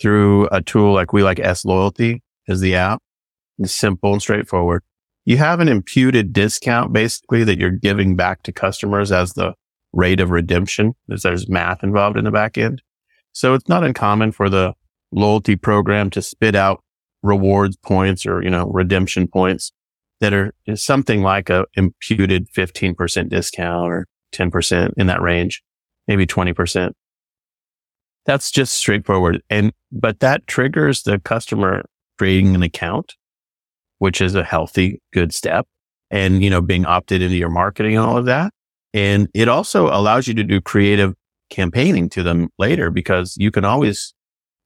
through 0.00 0.48
a 0.48 0.60
tool 0.60 0.92
like 0.92 1.12
we 1.12 1.22
like 1.22 1.38
S 1.38 1.64
Loyalty 1.64 2.22
is 2.48 2.60
the 2.60 2.74
app. 2.74 3.00
It's 3.58 3.72
simple 3.72 4.12
and 4.12 4.20
straightforward. 4.20 4.82
You 5.24 5.38
have 5.38 5.60
an 5.60 5.68
imputed 5.68 6.32
discount 6.32 6.92
basically 6.92 7.44
that 7.44 7.58
you're 7.58 7.70
giving 7.70 8.16
back 8.16 8.42
to 8.42 8.52
customers 8.52 9.10
as 9.10 9.32
the 9.32 9.54
rate 9.92 10.20
of 10.20 10.30
redemption. 10.30 10.94
There's 11.08 11.48
math 11.48 11.82
involved 11.82 12.18
in 12.18 12.24
the 12.24 12.30
back 12.30 12.58
end. 12.58 12.82
So 13.32 13.54
it's 13.54 13.68
not 13.68 13.84
uncommon 13.84 14.32
for 14.32 14.50
the 14.50 14.74
loyalty 15.12 15.56
program 15.56 16.10
to 16.10 16.22
spit 16.22 16.54
out 16.54 16.82
rewards 17.22 17.76
points 17.76 18.26
or, 18.26 18.42
you 18.42 18.50
know, 18.50 18.66
redemption 18.66 19.26
points 19.26 19.72
that 20.20 20.32
are 20.32 20.52
something 20.74 21.22
like 21.22 21.48
a 21.50 21.64
imputed 21.74 22.48
15% 22.52 23.28
discount 23.28 23.90
or 23.90 24.06
10% 24.32 24.92
in 24.96 25.06
that 25.06 25.22
range, 25.22 25.62
maybe 26.06 26.26
20%. 26.26 26.92
That's 28.26 28.50
just 28.50 28.74
straightforward. 28.74 29.42
And, 29.50 29.72
but 29.92 30.20
that 30.20 30.46
triggers 30.46 31.02
the 31.02 31.18
customer 31.18 31.84
creating 32.18 32.54
an 32.54 32.62
account, 32.62 33.14
which 34.04 34.20
is 34.20 34.34
a 34.34 34.44
healthy, 34.44 35.00
good 35.14 35.32
step 35.32 35.66
and, 36.10 36.44
you 36.44 36.50
know, 36.50 36.60
being 36.60 36.84
opted 36.84 37.22
into 37.22 37.36
your 37.36 37.48
marketing 37.48 37.96
and 37.96 38.04
all 38.04 38.18
of 38.18 38.26
that. 38.26 38.52
And 38.92 39.28
it 39.32 39.48
also 39.48 39.86
allows 39.86 40.28
you 40.28 40.34
to 40.34 40.44
do 40.44 40.60
creative 40.60 41.14
campaigning 41.48 42.10
to 42.10 42.22
them 42.22 42.50
later 42.58 42.90
because 42.90 43.34
you 43.38 43.50
can 43.50 43.64
always 43.64 44.12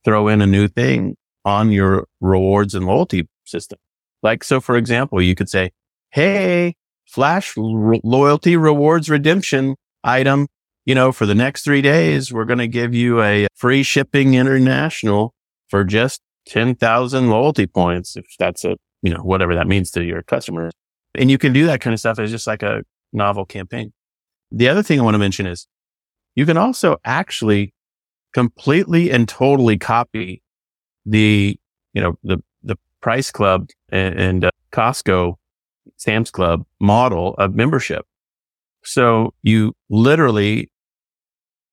throw 0.04 0.26
in 0.26 0.42
a 0.42 0.46
new 0.46 0.66
thing 0.66 1.14
on 1.44 1.70
your 1.70 2.08
rewards 2.20 2.74
and 2.74 2.84
loyalty 2.84 3.28
system. 3.44 3.78
Like, 4.24 4.42
so 4.42 4.60
for 4.60 4.76
example, 4.76 5.22
you 5.22 5.36
could 5.36 5.48
say, 5.48 5.70
Hey, 6.10 6.74
flash 7.06 7.54
loyalty 7.56 8.56
rewards 8.56 9.08
redemption 9.08 9.76
item. 10.02 10.48
You 10.84 10.96
know, 10.96 11.12
for 11.12 11.26
the 11.26 11.34
next 11.36 11.62
three 11.62 11.82
days, 11.82 12.32
we're 12.32 12.44
going 12.44 12.58
to 12.58 12.66
give 12.66 12.92
you 12.92 13.22
a 13.22 13.46
free 13.54 13.84
shipping 13.84 14.34
international 14.34 15.32
for 15.68 15.84
just 15.84 16.22
10,000 16.48 17.30
loyalty 17.30 17.68
points. 17.68 18.16
If 18.16 18.26
that's 18.36 18.64
a, 18.64 18.76
you 19.02 19.12
know, 19.12 19.20
whatever 19.22 19.54
that 19.54 19.66
means 19.66 19.90
to 19.92 20.04
your 20.04 20.22
customers. 20.22 20.72
And 21.14 21.30
you 21.30 21.38
can 21.38 21.52
do 21.52 21.66
that 21.66 21.80
kind 21.80 21.94
of 21.94 22.00
stuff 22.00 22.18
as 22.18 22.30
just 22.30 22.46
like 22.46 22.62
a 22.62 22.82
novel 23.12 23.44
campaign. 23.44 23.92
The 24.50 24.68
other 24.68 24.82
thing 24.82 24.98
I 24.98 25.02
want 25.02 25.14
to 25.14 25.18
mention 25.18 25.46
is 25.46 25.66
you 26.34 26.46
can 26.46 26.56
also 26.56 26.96
actually 27.04 27.74
completely 28.32 29.10
and 29.10 29.28
totally 29.28 29.78
copy 29.78 30.42
the, 31.04 31.58
you 31.92 32.02
know, 32.02 32.18
the, 32.22 32.38
the 32.62 32.76
price 33.00 33.30
club 33.30 33.68
and, 33.88 34.18
and 34.18 34.44
uh, 34.44 34.50
Costco, 34.72 35.34
Sam's 35.96 36.30
Club 36.30 36.64
model 36.80 37.34
of 37.34 37.54
membership. 37.54 38.06
So 38.84 39.34
you 39.42 39.74
literally 39.88 40.70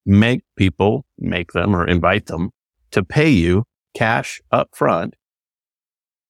make 0.06 0.42
people 0.56 1.06
make 1.18 1.52
them 1.52 1.76
or 1.76 1.86
invite 1.86 2.28
them 2.28 2.52
to 2.92 3.04
pay 3.04 3.30
you 3.30 3.66
cash 3.94 4.42
up 4.52 4.70
front 4.74 5.16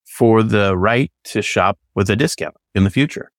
for 0.06 0.44
the 0.44 0.78
right 0.78 1.12
to 1.26 1.42
shop 1.42 1.78
with 1.96 2.10
a 2.10 2.16
discount 2.16 2.56
in 2.74 2.84
the 2.84 2.90
future. 2.90 3.32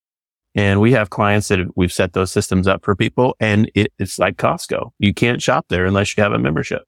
And 0.55 0.81
we 0.81 0.91
have 0.93 1.09
clients 1.09 1.49
that 1.49 1.59
we've 1.75 1.91
set 1.91 2.13
those 2.13 2.31
systems 2.31 2.67
up 2.67 2.83
for 2.83 2.95
people 2.95 3.35
and 3.39 3.69
it, 3.75 3.93
it's 3.99 4.17
like 4.17 4.37
Costco. 4.37 4.91
You 4.99 5.13
can't 5.13 5.41
shop 5.41 5.67
there 5.69 5.85
unless 5.85 6.15
you 6.15 6.23
have 6.23 6.33
a 6.33 6.39
membership. 6.39 6.83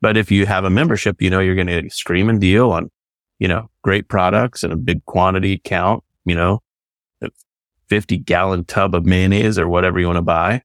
But 0.00 0.16
if 0.16 0.30
you 0.30 0.46
have 0.46 0.64
a 0.64 0.70
membership, 0.70 1.20
you 1.20 1.30
know, 1.30 1.40
you're 1.40 1.54
going 1.54 1.66
to 1.68 1.88
scream 1.90 2.28
and 2.28 2.40
deal 2.40 2.70
on, 2.70 2.90
you 3.38 3.48
know, 3.48 3.70
great 3.82 4.08
products 4.08 4.62
and 4.62 4.72
a 4.72 4.76
big 4.76 5.04
quantity 5.06 5.60
count, 5.64 6.02
you 6.24 6.34
know, 6.34 6.60
50 7.88 8.18
gallon 8.18 8.64
tub 8.64 8.94
of 8.94 9.04
mayonnaise 9.04 9.58
or 9.58 9.68
whatever 9.68 10.00
you 10.00 10.06
want 10.06 10.16
to 10.16 10.22
buy. 10.22 10.62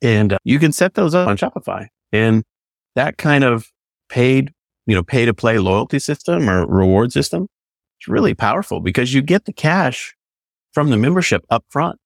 And 0.00 0.32
uh, 0.32 0.38
you 0.42 0.58
can 0.58 0.72
set 0.72 0.94
those 0.94 1.14
up 1.14 1.28
on 1.28 1.36
Shopify 1.36 1.88
and 2.12 2.44
that 2.94 3.18
kind 3.18 3.44
of 3.44 3.70
paid, 4.08 4.52
you 4.86 4.94
know, 4.94 5.02
pay 5.02 5.24
to 5.24 5.34
play 5.34 5.58
loyalty 5.58 5.98
system 5.98 6.48
or 6.48 6.66
reward 6.66 7.12
system. 7.12 7.48
It's 7.98 8.08
really 8.08 8.34
powerful 8.34 8.80
because 8.80 9.14
you 9.14 9.22
get 9.22 9.44
the 9.44 9.52
cash 9.52 10.14
from 10.72 10.90
the 10.90 10.96
membership 10.96 11.44
up 11.50 11.64
front. 11.70 11.98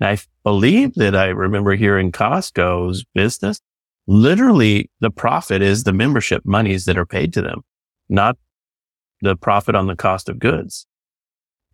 And 0.00 0.08
I 0.08 0.18
believe 0.44 0.94
that 0.94 1.16
I 1.16 1.26
remember 1.26 1.74
hearing 1.74 2.12
Costco's 2.12 3.04
business 3.14 3.60
literally 4.06 4.90
the 5.00 5.10
profit 5.10 5.62
is 5.62 5.84
the 5.84 5.92
membership 5.92 6.44
monies 6.44 6.84
that 6.86 6.98
are 6.98 7.06
paid 7.06 7.32
to 7.34 7.42
them, 7.42 7.62
not 8.08 8.36
the 9.20 9.36
profit 9.36 9.74
on 9.74 9.86
the 9.86 9.96
cost 9.96 10.28
of 10.28 10.38
goods. 10.38 10.86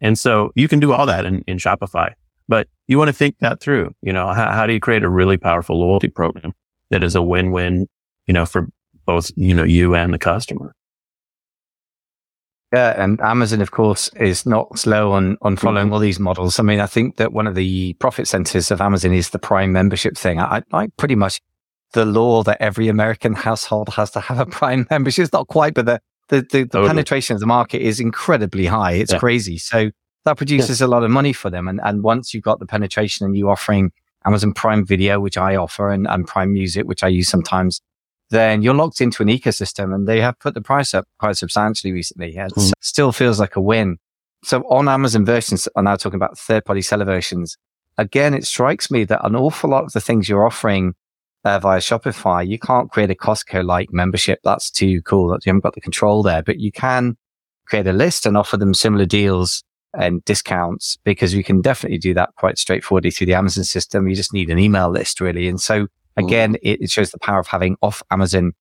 And 0.00 0.18
so 0.18 0.52
you 0.54 0.68
can 0.68 0.80
do 0.80 0.92
all 0.92 1.06
that 1.06 1.24
in, 1.24 1.42
in 1.46 1.56
Shopify, 1.56 2.12
but 2.46 2.68
you 2.86 2.98
want 2.98 3.08
to 3.08 3.14
think 3.14 3.38
that 3.38 3.60
through. 3.60 3.94
You 4.02 4.12
know, 4.12 4.28
how, 4.28 4.52
how 4.52 4.66
do 4.66 4.72
you 4.72 4.80
create 4.80 5.02
a 5.02 5.08
really 5.08 5.36
powerful 5.36 5.78
loyalty 5.78 6.08
program 6.08 6.52
that 6.90 7.02
is 7.02 7.14
a 7.14 7.22
win-win, 7.22 7.88
you 8.26 8.34
know, 8.34 8.46
for 8.46 8.68
both, 9.08 9.32
you 9.36 9.54
know, 9.54 9.64
you 9.64 9.94
and 9.94 10.12
the 10.12 10.18
customer? 10.18 10.74
Yeah, 12.72 13.02
and 13.02 13.18
Amazon, 13.22 13.62
of 13.62 13.70
course, 13.70 14.10
is 14.20 14.44
not 14.44 14.78
slow 14.78 15.12
on 15.12 15.38
on 15.40 15.56
following 15.56 15.86
mm-hmm. 15.86 15.94
all 15.94 16.00
these 16.00 16.20
models. 16.20 16.60
I 16.60 16.62
mean, 16.62 16.80
I 16.80 16.86
think 16.86 17.16
that 17.16 17.32
one 17.32 17.46
of 17.46 17.54
the 17.54 17.94
profit 17.94 18.28
centers 18.28 18.70
of 18.70 18.82
Amazon 18.82 19.14
is 19.14 19.30
the 19.30 19.38
Prime 19.38 19.72
membership 19.72 20.18
thing. 20.18 20.38
I, 20.38 20.62
I 20.74 20.88
pretty 20.98 21.14
much 21.14 21.40
the 21.94 22.04
law 22.04 22.42
that 22.42 22.60
every 22.60 22.88
American 22.88 23.32
household 23.32 23.88
has 23.94 24.10
to 24.10 24.20
have 24.20 24.38
a 24.38 24.44
Prime 24.60 24.86
membership. 24.90 25.24
It's 25.24 25.32
not 25.32 25.48
quite, 25.48 25.72
but 25.72 25.86
the 25.86 26.00
the, 26.28 26.42
the, 26.42 26.46
the 26.58 26.66
totally. 26.66 26.88
penetration 26.88 27.34
of 27.34 27.40
the 27.40 27.46
market 27.46 27.80
is 27.80 28.00
incredibly 28.00 28.66
high. 28.66 28.92
It's 28.92 29.14
yeah. 29.14 29.18
crazy. 29.18 29.56
So 29.56 29.90
that 30.26 30.36
produces 30.36 30.82
yeah. 30.82 30.86
a 30.86 30.88
lot 30.88 31.04
of 31.04 31.10
money 31.10 31.32
for 31.32 31.48
them. 31.48 31.68
And 31.68 31.80
and 31.82 32.02
once 32.02 32.34
you've 32.34 32.44
got 32.44 32.58
the 32.58 32.66
penetration 32.66 33.24
and 33.24 33.34
you 33.34 33.48
offering 33.48 33.92
Amazon 34.26 34.52
Prime 34.52 34.84
Video, 34.84 35.20
which 35.20 35.38
I 35.38 35.56
offer, 35.56 35.90
and, 35.90 36.06
and 36.06 36.26
Prime 36.26 36.52
Music, 36.52 36.84
which 36.86 37.02
I 37.02 37.08
use 37.08 37.30
sometimes, 37.30 37.80
then 38.30 38.62
you're 38.62 38.74
locked 38.74 39.00
into 39.00 39.22
an 39.22 39.28
ecosystem. 39.28 39.94
And 39.94 40.06
they 40.06 40.20
have 40.20 40.38
put 40.38 40.54
the 40.54 40.60
price 40.60 40.94
up 40.94 41.06
quite 41.18 41.36
substantially 41.36 41.92
recently. 41.92 42.36
It 42.36 42.52
mm. 42.52 42.72
still 42.80 43.12
feels 43.12 43.40
like 43.40 43.56
a 43.56 43.60
win. 43.60 43.98
So 44.44 44.60
on 44.62 44.88
Amazon 44.88 45.24
versions, 45.24 45.68
I'm 45.76 45.84
now 45.84 45.96
talking 45.96 46.16
about 46.16 46.38
third 46.38 46.64
party 46.64 46.82
seller 46.82 47.04
versions. 47.04 47.56
Again, 47.96 48.34
it 48.34 48.44
strikes 48.44 48.90
me 48.90 49.04
that 49.04 49.24
an 49.26 49.34
awful 49.34 49.70
lot 49.70 49.84
of 49.84 49.92
the 49.92 50.00
things 50.00 50.28
you're 50.28 50.46
offering 50.46 50.94
uh, 51.44 51.58
via 51.58 51.80
Shopify, 51.80 52.46
you 52.46 52.58
can't 52.58 52.90
create 52.90 53.10
a 53.10 53.14
Costco 53.14 53.64
like 53.64 53.92
membership. 53.92 54.40
That's 54.44 54.70
too 54.70 55.02
cool. 55.02 55.30
You 55.30 55.38
haven't 55.46 55.62
got 55.62 55.74
the 55.74 55.80
control 55.80 56.22
there, 56.22 56.42
but 56.42 56.58
you 56.58 56.70
can 56.70 57.16
create 57.66 57.86
a 57.86 57.92
list 57.92 58.26
and 58.26 58.36
offer 58.36 58.56
them 58.56 58.74
similar 58.74 59.06
deals 59.06 59.62
and 59.94 60.24
discounts 60.24 60.98
because 61.04 61.34
you 61.34 61.42
can 61.42 61.60
definitely 61.60 61.98
do 61.98 62.14
that 62.14 62.30
quite 62.36 62.58
straightforwardly 62.58 63.10
through 63.10 63.26
the 63.26 63.34
Amazon 63.34 63.64
system. 63.64 64.08
You 64.08 64.14
just 64.14 64.32
need 64.32 64.50
an 64.50 64.58
email 64.58 64.90
list 64.90 65.20
really. 65.20 65.48
And 65.48 65.60
so 65.60 65.86
again, 66.24 66.56
it, 66.62 66.82
it, 66.82 66.90
shows 66.90 67.10
the 67.10 67.18
power 67.18 67.38
of 67.38 67.46
having 67.46 67.76
off 67.82 68.02
Amazon 68.10 68.52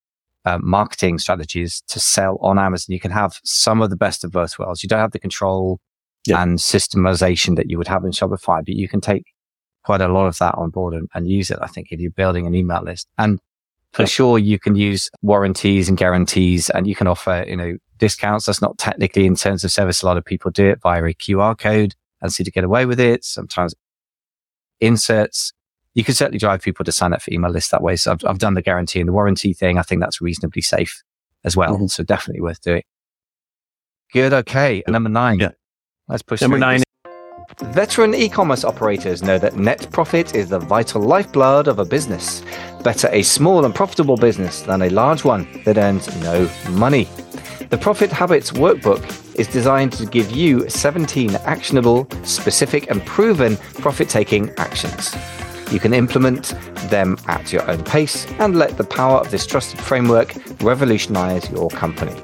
uh, 0.46 0.60
marketing 0.62 1.20
strategies 1.20 1.82
to 1.88 2.00
sell 2.00 2.38
on 2.42 2.58
Amazon. 2.60 2.94
You 2.94 3.00
can 3.00 3.12
have 3.12 3.40
some 3.44 3.82
of 3.82 3.90
the 3.90 3.96
best 3.96 4.24
of 4.24 4.32
both 4.32 4.58
worlds. 4.58 4.84
You 4.84 4.90
don't 4.90 5.00
have 5.00 5.12
the 5.12 5.20
control 5.20 5.80
yeah. 6.26 6.42
and 6.42 6.58
systemization 6.58 7.56
that 7.56 7.70
you 7.70 7.78
would 7.78 7.88
have 7.88 8.04
in 8.06 8.12
Shopify, 8.12 8.64
but 8.66 8.70
you 8.70 8.88
can 8.88 9.02
take 9.02 9.26
quite 9.84 10.02
a 10.02 10.08
lot 10.08 10.28
of 10.28 10.38
that 10.40 10.56
on 10.56 10.70
board 10.70 10.94
and, 10.94 11.08
and 11.14 11.30
use 11.30 11.50
it. 11.52 11.60
I 11.62 11.68
think 11.68 11.88
if 11.92 12.00
you're 12.00 12.12
building 12.12 12.46
an 12.46 12.56
email 12.56 12.84
list 12.84 13.08
and 13.18 13.40
for 13.94 14.06
sure 14.06 14.38
you 14.38 14.60
can 14.60 14.76
use 14.76 15.10
warranties 15.22 15.90
and 15.90 15.98
guarantees 15.98 16.70
and 16.70 16.86
you 16.88 16.96
can 16.96 17.08
offer, 17.08 17.46
you 17.48 17.56
know, 17.56 17.78
discounts. 17.98 18.46
That's 18.46 18.62
not 18.62 18.78
technically 18.78 19.26
in 19.26 19.36
terms 19.36 19.64
of 19.64 19.72
service. 19.72 20.02
A 20.02 20.06
lot 20.06 20.18
of 20.18 20.26
people 20.26 20.52
do 20.52 20.70
it 20.70 20.82
via 20.82 21.04
a 21.04 21.14
QR 21.14 21.58
code 21.58 21.96
and 22.22 22.32
see 22.32 22.44
to 22.44 22.52
get 22.52 22.64
away 22.64 22.86
with 22.86 23.00
it. 23.00 23.24
Sometimes 23.24 23.74
inserts. 24.80 25.54
You 25.98 26.04
can 26.04 26.14
certainly 26.14 26.38
drive 26.38 26.62
people 26.62 26.86
to 26.86 26.92
sign 26.92 27.12
up 27.12 27.24
for 27.24 27.34
email 27.34 27.50
lists 27.50 27.72
that 27.72 27.82
way. 27.82 27.96
So 27.96 28.12
I've, 28.12 28.24
I've 28.24 28.38
done 28.38 28.54
the 28.54 28.62
guarantee 28.62 29.00
and 29.00 29.10
the 29.10 29.14
warranty 29.14 29.52
thing. 29.52 29.80
I 29.80 29.82
think 29.82 30.00
that's 30.00 30.22
reasonably 30.22 30.62
safe 30.62 31.02
as 31.44 31.58
well. 31.58 31.74
Mm-hmm. 31.74 31.88
So 31.88 32.04
definitely 32.04 32.42
worth 32.42 32.62
doing. 32.62 32.84
Good. 34.14 34.32
Okay. 34.32 34.84
Number 34.88 35.10
nine. 35.10 35.40
Yeah. 35.40 35.54
Let's 36.08 36.22
push 36.22 36.42
number 36.42 36.60
nine. 36.60 36.84
Veteran 37.64 38.14
e 38.14 38.30
commerce 38.30 38.64
operators 38.64 39.24
know 39.24 39.40
that 39.40 39.56
net 39.56 39.88
profit 39.92 40.36
is 40.36 40.50
the 40.50 40.60
vital 40.60 41.02
lifeblood 41.02 41.68
of 41.68 41.80
a 41.80 41.86
business. 41.86 42.44
Better 42.84 43.10
a 43.12 43.24
small 43.24 43.66
and 43.66 43.74
profitable 43.74 44.18
business 44.18 44.62
than 44.62 44.84
a 44.84 44.90
large 44.92 45.24
one 45.24 45.48
that 45.64 45.80
earns 45.80 46.16
no 46.22 46.48
money. 46.70 47.10
The 47.72 47.78
Profit 47.80 48.12
Habits 48.12 48.52
Workbook 48.52 49.36
is 49.36 49.48
designed 49.48 49.94
to 49.94 50.06
give 50.06 50.30
you 50.30 50.70
17 50.70 51.36
actionable, 51.38 52.08
specific, 52.24 52.92
and 52.92 53.04
proven 53.08 53.58
profit 53.80 54.10
taking 54.10 54.52
actions. 54.58 55.16
You 55.72 55.80
can 55.80 55.94
implement 55.94 56.56
them 56.90 57.18
at 57.28 57.52
your 57.52 57.70
own 57.70 57.84
pace 57.84 58.26
and 58.40 58.56
let 58.56 58.78
the 58.78 58.84
power 58.84 59.18
of 59.18 59.32
this 59.32 59.46
trusted 59.46 59.80
framework 59.80 60.34
revolutionize 60.62 61.50
your 61.52 61.70
company. 61.70 62.20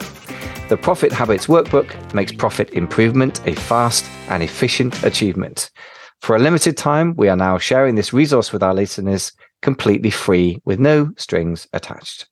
The 0.69 0.77
Profit 0.77 1.12
Habits 1.12 1.47
Workbook 1.47 2.13
makes 2.13 2.31
profit 2.31 2.69
improvement 2.71 3.45
a 3.45 3.53
fast 3.53 4.05
and 4.29 4.41
efficient 4.41 5.03
achievement. 5.03 5.69
For 6.21 6.38
a 6.38 6.39
limited 6.39 6.77
time, 6.77 7.15
we 7.17 7.27
are 7.27 7.35
now 7.35 7.57
sharing 7.57 7.95
this 7.95 8.13
resource 8.13 8.53
with 8.53 8.63
our 8.63 8.73
listeners 8.73 9.33
completely 9.62 10.09
free 10.09 10.62
with 10.63 10.79
no 10.79 11.12
strings 11.17 11.67
attached. 11.73 12.27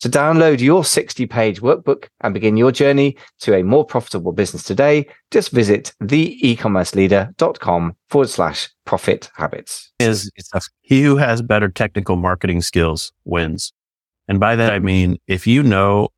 To 0.00 0.10
download 0.10 0.60
your 0.60 0.84
60 0.84 1.26
page 1.26 1.60
workbook 1.62 2.08
and 2.20 2.34
begin 2.34 2.56
your 2.56 2.72
journey 2.72 3.16
to 3.40 3.54
a 3.54 3.62
more 3.62 3.86
profitable 3.86 4.32
business 4.32 4.62
today, 4.62 5.06
just 5.30 5.50
visit 5.50 5.94
theecommerceleader.com 6.02 7.96
forward 8.10 8.28
slash 8.28 8.68
profit 8.84 9.30
habits. 9.34 9.92
Is 9.98 10.30
he 10.82 11.02
who 11.02 11.16
has 11.16 11.40
better 11.40 11.68
technical 11.68 12.16
marketing 12.16 12.60
skills 12.60 13.12
wins. 13.24 13.72
And 14.28 14.40
by 14.40 14.56
that, 14.56 14.72
I 14.72 14.78
mean, 14.78 15.18
if 15.26 15.46
you 15.46 15.62
know 15.62 16.08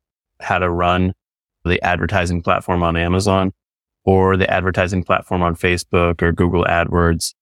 how 0.41 0.59
to 0.59 0.69
run 0.69 1.13
the 1.65 1.81
advertising 1.83 2.41
platform 2.41 2.83
on 2.83 2.95
Amazon 2.95 3.53
or 4.03 4.37
the 4.37 4.49
advertising 4.49 5.03
platform 5.03 5.41
on 5.41 5.55
Facebook 5.55 6.21
or 6.21 6.31
Google 6.31 6.63
AdWords 6.65 7.33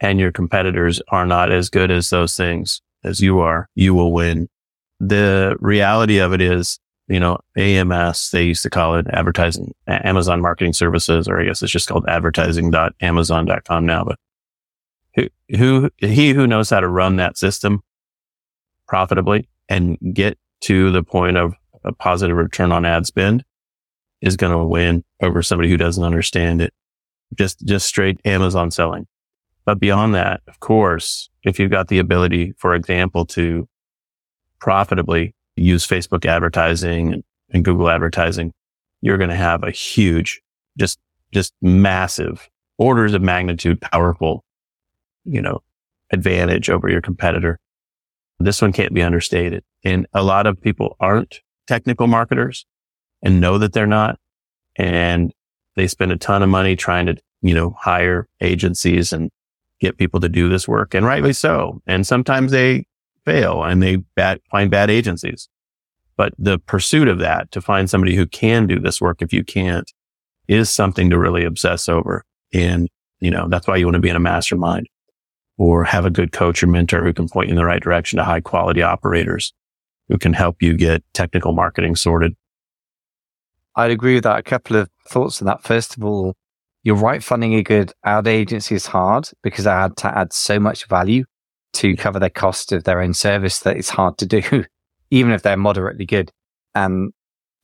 and 0.00 0.18
your 0.18 0.32
competitors 0.32 1.00
are 1.08 1.26
not 1.26 1.50
as 1.50 1.68
good 1.68 1.90
as 1.90 2.10
those 2.10 2.36
things 2.36 2.80
as 3.04 3.20
you 3.20 3.40
are, 3.40 3.68
you 3.74 3.94
will 3.94 4.12
win. 4.12 4.48
The 5.00 5.56
reality 5.60 6.18
of 6.18 6.32
it 6.32 6.40
is, 6.40 6.78
you 7.08 7.20
know, 7.20 7.38
AMS, 7.56 8.30
they 8.30 8.44
used 8.44 8.62
to 8.62 8.70
call 8.70 8.96
it 8.96 9.06
advertising, 9.12 9.74
Amazon 9.86 10.40
marketing 10.40 10.72
services, 10.72 11.28
or 11.28 11.40
I 11.40 11.44
guess 11.44 11.62
it's 11.62 11.72
just 11.72 11.88
called 11.88 12.06
advertising.amazon.com 12.08 13.86
now, 13.86 14.04
but 14.04 14.18
who, 15.14 15.28
who, 15.56 15.90
he 15.98 16.30
who 16.30 16.46
knows 16.46 16.70
how 16.70 16.80
to 16.80 16.88
run 16.88 17.16
that 17.16 17.38
system 17.38 17.82
profitably 18.88 19.48
and 19.68 19.98
get 20.12 20.38
to 20.62 20.90
the 20.90 21.02
point 21.02 21.36
of 21.36 21.54
a 21.84 21.92
positive 21.92 22.36
return 22.36 22.72
on 22.72 22.84
ad 22.84 23.06
spend 23.06 23.44
is 24.20 24.36
going 24.36 24.52
to 24.52 24.64
win 24.64 25.04
over 25.22 25.42
somebody 25.42 25.68
who 25.68 25.76
doesn't 25.76 26.04
understand 26.04 26.60
it. 26.60 26.72
Just, 27.34 27.64
just 27.64 27.86
straight 27.86 28.20
Amazon 28.24 28.70
selling. 28.70 29.06
But 29.64 29.80
beyond 29.80 30.14
that, 30.14 30.42
of 30.46 30.60
course, 30.60 31.28
if 31.42 31.58
you've 31.58 31.70
got 31.70 31.88
the 31.88 31.98
ability, 31.98 32.54
for 32.56 32.74
example, 32.74 33.26
to 33.26 33.68
profitably 34.60 35.34
use 35.56 35.86
Facebook 35.86 36.26
advertising 36.26 37.12
and, 37.12 37.24
and 37.50 37.64
Google 37.64 37.88
advertising, 37.88 38.52
you're 39.00 39.18
going 39.18 39.30
to 39.30 39.36
have 39.36 39.62
a 39.62 39.70
huge, 39.70 40.40
just, 40.78 40.98
just 41.32 41.54
massive 41.62 42.48
orders 42.78 43.14
of 43.14 43.22
magnitude 43.22 43.80
powerful, 43.80 44.44
you 45.24 45.40
know, 45.40 45.62
advantage 46.12 46.70
over 46.70 46.88
your 46.88 47.00
competitor. 47.00 47.58
This 48.38 48.60
one 48.60 48.72
can't 48.72 48.94
be 48.94 49.02
understated. 49.02 49.64
And 49.84 50.06
a 50.12 50.22
lot 50.22 50.46
of 50.46 50.60
people 50.60 50.96
aren't 51.00 51.40
technical 51.66 52.06
marketers 52.06 52.66
and 53.22 53.40
know 53.40 53.58
that 53.58 53.72
they're 53.72 53.86
not. 53.86 54.18
And 54.76 55.32
they 55.74 55.86
spend 55.86 56.12
a 56.12 56.16
ton 56.16 56.42
of 56.42 56.48
money 56.48 56.76
trying 56.76 57.06
to, 57.06 57.16
you 57.40 57.54
know, 57.54 57.74
hire 57.78 58.28
agencies 58.40 59.12
and 59.12 59.30
get 59.80 59.98
people 59.98 60.20
to 60.20 60.28
do 60.28 60.48
this 60.48 60.66
work 60.66 60.94
and 60.94 61.06
rightly 61.06 61.32
so. 61.32 61.80
And 61.86 62.06
sometimes 62.06 62.52
they 62.52 62.86
fail 63.26 63.62
and 63.62 63.82
they 63.82 63.96
bad, 63.96 64.40
find 64.50 64.70
bad 64.70 64.88
agencies. 64.88 65.50
But 66.16 66.32
the 66.38 66.58
pursuit 66.58 67.08
of 67.08 67.18
that 67.18 67.50
to 67.50 67.60
find 67.60 67.90
somebody 67.90 68.16
who 68.16 68.26
can 68.26 68.66
do 68.66 68.80
this 68.80 69.02
work 69.02 69.20
if 69.20 69.34
you 69.34 69.44
can't 69.44 69.92
is 70.48 70.70
something 70.70 71.10
to 71.10 71.18
really 71.18 71.44
obsess 71.44 71.88
over. 71.88 72.24
And, 72.54 72.88
you 73.20 73.30
know, 73.30 73.48
that's 73.48 73.66
why 73.66 73.76
you 73.76 73.84
want 73.84 73.96
to 73.96 74.00
be 74.00 74.08
in 74.08 74.16
a 74.16 74.20
mastermind 74.20 74.86
or 75.58 75.84
have 75.84 76.06
a 76.06 76.10
good 76.10 76.32
coach 76.32 76.62
or 76.62 76.68
mentor 76.68 77.04
who 77.04 77.12
can 77.12 77.28
point 77.28 77.48
you 77.48 77.52
in 77.52 77.56
the 77.56 77.66
right 77.66 77.82
direction 77.82 78.16
to 78.16 78.24
high 78.24 78.40
quality 78.40 78.80
operators 78.80 79.52
who 80.08 80.16
can 80.16 80.32
help 80.32 80.62
you 80.62 80.74
get 80.74 81.02
technical 81.12 81.52
marketing 81.52 81.96
sorted. 81.96 82.34
I'd 83.74 83.90
agree 83.90 84.14
with 84.14 84.24
that. 84.24 84.38
A 84.38 84.42
couple 84.42 84.76
of 84.76 84.88
thoughts 85.06 85.42
on 85.42 85.46
that. 85.46 85.62
First 85.62 85.96
of 85.96 86.04
all, 86.04 86.34
you're 86.82 86.96
right. 86.96 87.22
Funding 87.22 87.54
a 87.54 87.62
good 87.62 87.92
ad 88.04 88.26
agency 88.26 88.74
is 88.74 88.86
hard 88.86 89.28
because 89.42 89.64
they 89.64 89.70
had 89.70 89.96
to 89.98 90.16
add 90.16 90.32
so 90.32 90.58
much 90.58 90.86
value 90.86 91.24
to 91.74 91.96
cover 91.96 92.18
the 92.18 92.30
cost 92.30 92.72
of 92.72 92.84
their 92.84 93.00
own 93.00 93.14
service 93.14 93.60
that 93.60 93.76
it's 93.76 93.90
hard 93.90 94.18
to 94.18 94.26
do, 94.26 94.64
even 95.10 95.32
if 95.32 95.42
they're 95.42 95.56
moderately 95.56 96.06
good. 96.06 96.32
And 96.74 97.12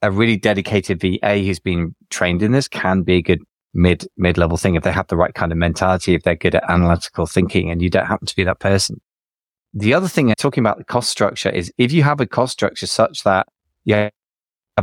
a 0.03 0.11
really 0.11 0.37
dedicated 0.37 1.01
VA 1.01 1.39
who's 1.39 1.61
been 1.61 1.95
trained 2.11 2.43
in 2.43 2.53
this 2.53 2.69
can 2.69 3.03
be 3.03 3.15
a 3.15 3.23
good 3.23 3.43
mid 3.75 4.07
mid 4.17 4.37
level 4.37 4.57
thing 4.57 4.75
if 4.75 4.83
they 4.83 4.93
have 4.93 5.07
the 5.09 5.17
right 5.17 5.35
kind 5.35 5.53
of 5.53 5.59
mentality, 5.59 6.15
if 6.15 6.23
they're 6.23 6.37
good 6.37 6.55
at 6.55 6.69
analytical 6.69 7.27
thinking, 7.27 7.71
and 7.71 7.81
you 7.81 7.89
don't 7.89 8.07
happen 8.07 8.27
to 8.27 8.37
be 8.37 8.45
that 8.45 8.61
person. 8.61 9.01
The 9.75 9.95
other 9.95 10.09
thing, 10.09 10.31
uh, 10.31 10.35
talking 10.37 10.63
about 10.63 10.79
the 10.79 10.85
cost 10.85 11.09
structure, 11.11 11.49
is 11.49 11.73
if 11.79 11.93
you 11.93 12.03
have 12.03 12.21
a 12.21 12.27
cost 12.27 12.53
structure 12.53 12.87
such 12.87 13.23
that 13.25 13.47
you 13.85 13.95
have 13.95 14.13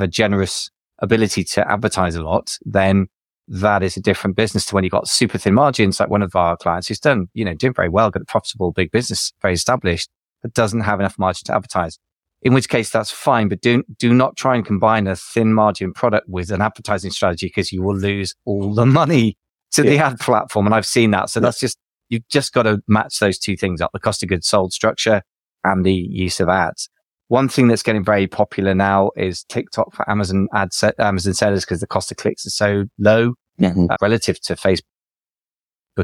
a 0.02 0.08
generous 0.08 0.72
ability 1.00 1.44
to 1.44 1.72
advertise 1.72 2.16
a 2.16 2.24
lot, 2.24 2.58
then 2.66 3.08
that 3.50 3.82
is 3.82 3.98
a 3.98 4.01
different 4.01 4.36
business 4.36 4.65
to 4.65 4.75
when 4.75 4.84
you've 4.84 4.91
got 4.91 5.08
super 5.08 5.38
thin 5.38 5.56
margins, 5.56 6.00
like 6.00 6.10
one 6.10 6.21
of 6.21 6.36
our 6.36 6.56
clients 6.56 6.88
who's 6.88 7.00
done, 7.00 7.28
you 7.34 7.43
know, 7.43 7.56
doing 7.56 7.74
very 7.74 7.89
well, 7.89 8.12
got 8.12 8.21
a 8.21 8.26
profitable 8.26 8.71
big 8.71 8.91
business, 8.91 9.34
very 9.41 9.56
established, 9.56 10.10
but 10.41 10.54
doesn't 10.54 10.82
have 10.82 11.00
enough 11.00 11.17
margin 11.17 11.45
to 11.45 11.56
advertise. 11.56 11.97
In 12.43 12.54
which 12.54 12.69
case 12.69 12.91
that's 12.91 13.12
fine, 13.12 13.50
but 13.50 13.60
do, 13.60 13.84
do 13.97 14.13
not 14.13 14.38
try 14.38 14.56
and 14.56 14.65
combine 14.65 15.08
a 15.08 15.15
thin 15.15 15.54
margin 15.54 15.93
product 15.93 16.30
with 16.30 16.52
an 16.52 16.62
advertising 16.62 17.12
strategy 17.12 17.47
because 17.47 17.74
you 17.74 17.82
will 17.82 17.97
lose 17.97 18.36
all 18.45 18.74
the 18.74 18.86
money 18.86 19.36
to 19.71 19.84
yeah. 19.84 19.89
the 19.89 19.97
ad 19.97 20.19
platform. 20.19 20.67
And 20.67 20.76
I've 20.76 20.86
seen 20.86 21.12
that. 21.12 21.30
So 21.30 21.39
yeah. 21.39 21.45
that's 21.45 21.60
just, 21.60 21.78
you've 22.08 22.28
just 22.30 22.54
got 22.54 22.63
to 22.63 22.82
match 22.88 23.19
those 23.19 23.39
two 23.39 23.58
things 23.58 23.82
up, 23.82 23.91
the 23.91 24.00
cost 24.00 24.21
of 24.24 24.30
goods 24.30 24.47
sold 24.47 24.74
structure 24.74 25.24
and 25.63 25.84
the 25.84 25.93
use 25.93 26.39
of 26.39 26.50
ads. 26.50 26.88
One 27.30 27.50
thing 27.50 27.67
that's 27.67 27.84
getting 27.84 28.04
very 28.04 28.26
popular 28.26 28.74
now 28.74 29.12
is 29.15 29.43
TikTok 29.43 29.93
for 29.93 30.10
Amazon 30.10 30.47
ad 30.54 30.71
set, 30.71 31.00
Amazon 31.00 31.34
sellers 31.34 31.65
because 31.65 31.80
the 31.80 31.88
cost 31.88 32.10
of 32.10 32.17
clicks 32.17 32.45
is 32.45 32.56
so 32.56 32.86
low 32.97 33.36
mm-hmm. 33.60 33.88
uh, 33.89 33.98
relative 34.02 34.39
to 34.41 34.56
Facebook 34.56 34.84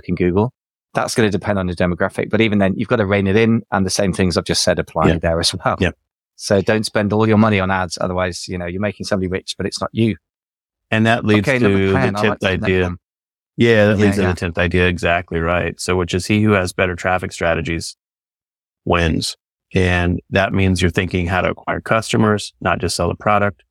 and 0.08 0.18
Google. 0.18 0.54
That's 0.94 1.14
going 1.14 1.30
to 1.30 1.38
depend 1.38 1.60
on 1.60 1.68
the 1.68 1.76
demographic, 1.76 2.30
but 2.30 2.40
even 2.40 2.60
then 2.60 2.74
you've 2.78 2.88
got 2.88 2.98
to 2.98 3.06
rein 3.06 3.28
it 3.28 3.36
in. 3.36 3.64
And 3.72 3.86
the 3.86 3.90
same 3.90 4.14
things 4.14 4.38
I've 4.38 4.46
just 4.46 4.64
said 4.64 4.80
apply 4.80 5.10
yeah. 5.10 5.18
there 5.20 5.40
as 5.40 5.54
well. 5.54 5.76
Yeah. 5.80 5.92
So 6.38 6.62
don't 6.62 6.86
spend 6.86 7.12
all 7.12 7.28
your 7.28 7.38
money 7.38 7.60
on 7.60 7.72
ads. 7.72 7.98
Otherwise, 8.00 8.48
you 8.48 8.58
know, 8.58 8.66
you're 8.66 8.82
making 8.82 9.06
somebody 9.06 9.28
rich, 9.28 9.56
but 9.58 9.66
it's 9.66 9.82
not 9.82 9.90
you. 9.94 10.16
And 10.92 11.06
that 11.06 11.26
leads 11.26 11.48
okay, 11.48 11.60
to 11.60 11.94
the 11.94 11.94
tenth 11.94 12.42
like 12.42 12.62
idea. 12.64 12.92
Yeah, 13.58 13.88
that 13.88 13.98
yeah, 13.98 14.06
leads 14.06 14.18
yeah. 14.18 14.24
to 14.24 14.30
the 14.30 14.40
tenth 14.40 14.58
idea. 14.58 14.88
Exactly 14.88 15.40
right. 15.40 15.80
So, 15.80 15.96
which 15.96 16.14
is 16.14 16.26
he 16.26 16.44
who 16.44 16.52
has 16.52 16.72
better 16.74 16.96
traffic 16.96 17.32
strategies 17.32 17.98
wins. 18.86 19.36
And 19.74 20.22
that 20.30 20.54
means 20.54 20.82
you're 20.82 20.92
thinking 20.92 21.28
how 21.28 21.42
to 21.42 21.50
acquire 21.50 21.82
customers, 21.82 22.54
not 22.62 22.80
just 22.80 22.96
sell 22.96 23.10
a 23.10 23.16
product. 23.16 23.64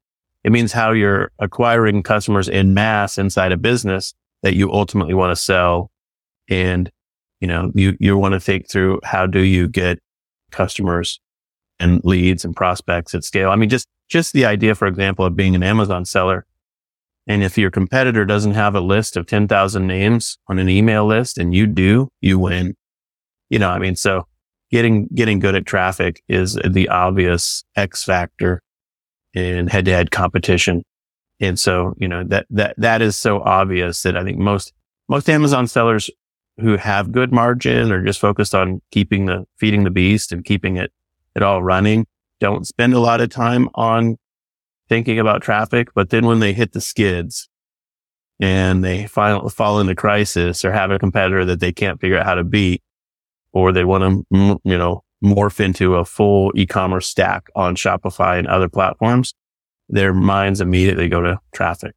It 0.44 0.52
means 0.52 0.72
how 0.72 0.92
you're 0.92 1.32
acquiring 1.38 2.02
customers 2.02 2.48
in 2.48 2.74
mass 2.74 3.16
inside 3.16 3.50
a 3.50 3.56
business 3.56 4.14
that 4.42 4.54
you 4.54 4.70
ultimately 4.70 5.14
want 5.14 5.30
to 5.30 5.42
sell. 5.42 5.90
And, 6.48 6.90
you 7.40 7.48
know, 7.48 7.72
you, 7.74 7.96
you 7.98 8.16
want 8.18 8.34
to 8.34 8.40
think 8.40 8.70
through 8.70 9.00
how 9.02 9.26
do 9.26 9.40
you 9.40 9.66
get 9.68 9.98
customers 10.50 11.18
and 11.80 12.04
leads 12.04 12.44
and 12.44 12.54
prospects 12.54 13.14
at 13.14 13.24
scale. 13.24 13.50
I 13.50 13.56
mean, 13.56 13.70
just, 13.70 13.88
just 14.08 14.34
the 14.34 14.44
idea, 14.44 14.74
for 14.74 14.86
example, 14.86 15.24
of 15.24 15.34
being 15.34 15.54
an 15.54 15.62
Amazon 15.62 16.04
seller. 16.04 16.46
And 17.26 17.42
if 17.42 17.56
your 17.56 17.70
competitor 17.70 18.26
doesn't 18.26 18.52
have 18.52 18.74
a 18.74 18.80
list 18.80 19.16
of 19.16 19.26
10,000 19.26 19.86
names 19.86 20.36
on 20.46 20.58
an 20.58 20.68
email 20.68 21.06
list 21.06 21.38
and 21.38 21.54
you 21.54 21.66
do, 21.66 22.10
you 22.20 22.38
win. 22.38 22.74
You 23.48 23.58
know, 23.58 23.70
I 23.70 23.78
mean, 23.78 23.96
so 23.96 24.26
getting, 24.70 25.08
getting 25.14 25.38
good 25.38 25.54
at 25.54 25.64
traffic 25.64 26.22
is 26.28 26.58
the 26.68 26.90
obvious 26.90 27.64
X 27.76 28.04
factor 28.04 28.62
in 29.34 29.66
head 29.66 29.84
to 29.86 29.92
head 29.92 30.10
competition. 30.10 30.82
And 31.40 31.58
so, 31.58 31.94
you 31.98 32.08
know, 32.08 32.24
that, 32.24 32.46
that, 32.50 32.74
that 32.78 33.02
is 33.02 33.16
so 33.16 33.40
obvious 33.42 34.02
that 34.02 34.16
I 34.16 34.22
think 34.22 34.38
most, 34.38 34.72
most 35.08 35.28
Amazon 35.28 35.66
sellers 35.66 36.08
who 36.58 36.76
have 36.76 37.12
good 37.12 37.32
margin 37.32 37.90
or 37.90 38.04
just 38.04 38.20
focused 38.20 38.54
on 38.54 38.80
keeping 38.92 39.26
the, 39.26 39.44
feeding 39.56 39.84
the 39.84 39.90
beast 39.90 40.32
and 40.32 40.44
keeping 40.44 40.76
it, 40.76 40.92
it 41.34 41.42
all 41.42 41.62
running 41.62 42.06
don't 42.40 42.66
spend 42.66 42.94
a 42.94 43.00
lot 43.00 43.20
of 43.20 43.30
time 43.30 43.68
on 43.74 44.16
thinking 44.88 45.18
about 45.18 45.42
traffic. 45.42 45.88
But 45.94 46.10
then 46.10 46.26
when 46.26 46.40
they 46.40 46.52
hit 46.52 46.72
the 46.72 46.80
skids 46.80 47.48
and 48.40 48.84
they 48.84 49.06
finally 49.06 49.50
fall 49.50 49.80
into 49.80 49.94
crisis 49.94 50.64
or 50.64 50.72
have 50.72 50.90
a 50.90 50.98
competitor 50.98 51.44
that 51.46 51.60
they 51.60 51.72
can't 51.72 52.00
figure 52.00 52.18
out 52.18 52.26
how 52.26 52.34
to 52.34 52.44
beat, 52.44 52.82
or 53.52 53.72
they 53.72 53.84
want 53.84 54.26
to, 54.30 54.60
you 54.64 54.76
know, 54.76 55.03
morph 55.24 55.58
into 55.58 55.96
a 55.96 56.04
full 56.04 56.52
e-commerce 56.54 57.08
stack 57.08 57.48
on 57.56 57.74
Shopify 57.74 58.38
and 58.38 58.46
other 58.46 58.68
platforms, 58.68 59.34
their 59.88 60.12
minds 60.12 60.60
immediately 60.60 61.08
go 61.08 61.20
to 61.20 61.38
traffic. 61.54 61.94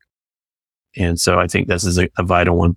And 0.96 1.20
so 1.20 1.40
I 1.40 1.48
think 1.48 1.68
this 1.68 1.84
is 1.84 2.00
a, 2.00 2.10
a 2.18 2.24
vital 2.24 2.58
one. 2.58 2.76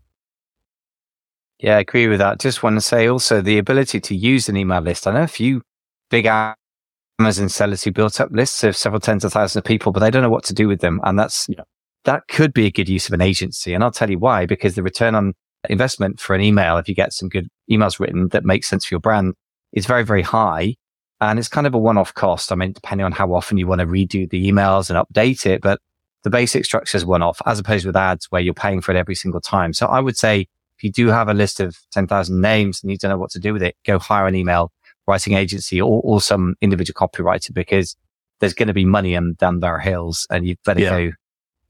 Yeah, 1.59 1.77
I 1.77 1.81
agree 1.81 2.09
with 2.09 2.19
that. 2.19 2.41
Just 2.41 2.63
want 2.63 2.77
to 2.77 2.81
say 2.81 3.07
also 3.07 3.41
the 3.41 3.59
ability 3.59 4.01
to 4.01 4.15
use 4.15 4.49
an 4.49 4.57
email 4.57 4.81
list. 4.81 5.07
I 5.07 5.13
know 5.13 5.23
a 5.23 5.29
few 5.29 5.63
big 6.11 6.27
Amazon 6.27 7.49
sellers 7.49 7.83
who 7.83 7.93
built 7.93 8.21
up 8.21 8.31
lists 8.33 8.65
of 8.65 8.77
several 8.77 9.01
tens 9.01 9.25
of 9.25 9.33
thousands 9.33 9.57
of 9.57 9.65
people, 9.65 9.93
but 9.93 10.01
they 10.01 10.11
don't 10.11 10.23
know 10.23 10.31
what 10.31 10.45
to 10.45 10.55
do 10.55 10.69
with 10.69 10.81
them. 10.81 11.01
And 11.05 11.19
that's, 11.19 11.47
yeah. 11.49 11.63
that 12.05 12.23
could 12.29 12.53
be 12.53 12.67
a 12.67 12.71
good 12.71 12.89
use 12.89 13.09
of 13.09 13.13
an 13.13 13.21
agency. 13.21 13.75
And 13.75 13.85
I'll 13.85 13.91
tell 13.91 14.11
you 14.11 14.19
why, 14.19 14.47
because 14.47 14.75
the 14.75 14.83
return 14.83 15.15
on 15.15 15.35
investment 15.69 16.19
for 16.19 16.35
an 16.35 16.41
email, 16.41 16.79
if 16.79 16.89
you 16.89 16.95
get 16.95 17.13
some 17.13 17.29
good 17.29 17.47
emails 17.71 18.01
written 18.01 18.29
that 18.29 18.45
make 18.45 18.65
sense 18.65 18.87
for 18.87 18.95
your 18.95 19.01
brand, 19.01 19.35
is 19.72 19.87
very, 19.87 20.04
very 20.04 20.22
high. 20.22 20.76
And 21.20 21.38
it's 21.38 21.48
kind 21.48 21.66
of 21.66 21.74
a 21.74 21.78
one 21.78 21.98
off 21.98 22.14
cost. 22.14 22.50
I 22.50 22.54
mean, 22.54 22.72
depending 22.72 23.04
on 23.04 23.12
how 23.12 23.33
often 23.35 23.59
you 23.59 23.66
want 23.66 23.80
to 23.80 23.87
redo 23.87 24.28
the 24.28 24.50
emails 24.50 24.88
and 24.88 24.98
update 24.98 25.44
it, 25.44 25.61
but 25.61 25.80
the 26.22 26.30
basic 26.30 26.64
structure 26.64 26.96
is 26.96 27.04
one 27.04 27.22
off 27.22 27.40
as 27.46 27.59
opposed 27.59 27.87
with 27.87 27.96
ads 27.96 28.26
where 28.30 28.40
you're 28.40 28.54
paying 28.54 28.80
for 28.80 28.92
it 28.92 28.96
every 28.96 29.14
single 29.14 29.40
time. 29.40 29.72
So 29.72 29.87
I 29.87 30.00
would 30.00 30.16
say 30.16 30.48
if 30.76 30.85
you 30.85 30.90
do 30.90 31.09
have 31.09 31.28
a 31.28 31.35
list 31.35 31.61
of 31.61 31.78
10,000 31.92 32.40
names 32.40 32.83
and 32.83 32.90
you 32.90 32.96
don't 32.96 33.11
know 33.11 33.18
what 33.18 33.30
to 33.33 33.38
do 33.38 33.52
with 33.52 33.62
it, 33.62 33.76
go 33.85 33.98
hire 33.98 34.26
an 34.26 34.35
email 34.35 34.72
writing 35.06 35.35
agency 35.35 35.80
or, 35.80 36.00
or 36.02 36.20
some 36.20 36.54
individual 36.61 36.94
copywriter 36.96 37.52
because 37.52 37.96
there's 38.38 38.54
going 38.54 38.68
to 38.68 38.74
be 38.74 38.85
money 38.85 39.14
in 39.14 39.35
down 39.35 39.61
their 39.61 39.78
hills 39.78 40.26
and 40.30 40.46
you 40.46 40.56
better 40.64 40.80
yeah. 40.80 40.90
go 40.90 41.12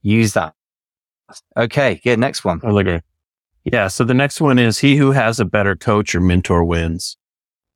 use 0.01 0.33
that. 0.33 0.53
Okay. 1.57 2.01
Yeah. 2.03 2.15
Next 2.15 2.43
one. 2.43 2.61
I 2.63 2.71
it. 2.71 3.03
Yeah. 3.65 3.87
So 3.87 4.03
the 4.03 4.13
next 4.13 4.41
one 4.41 4.59
is 4.59 4.79
he 4.79 4.95
who 4.95 5.11
has 5.11 5.39
a 5.39 5.45
better 5.45 5.75
coach 5.75 6.15
or 6.15 6.21
mentor 6.21 6.63
wins. 6.63 7.17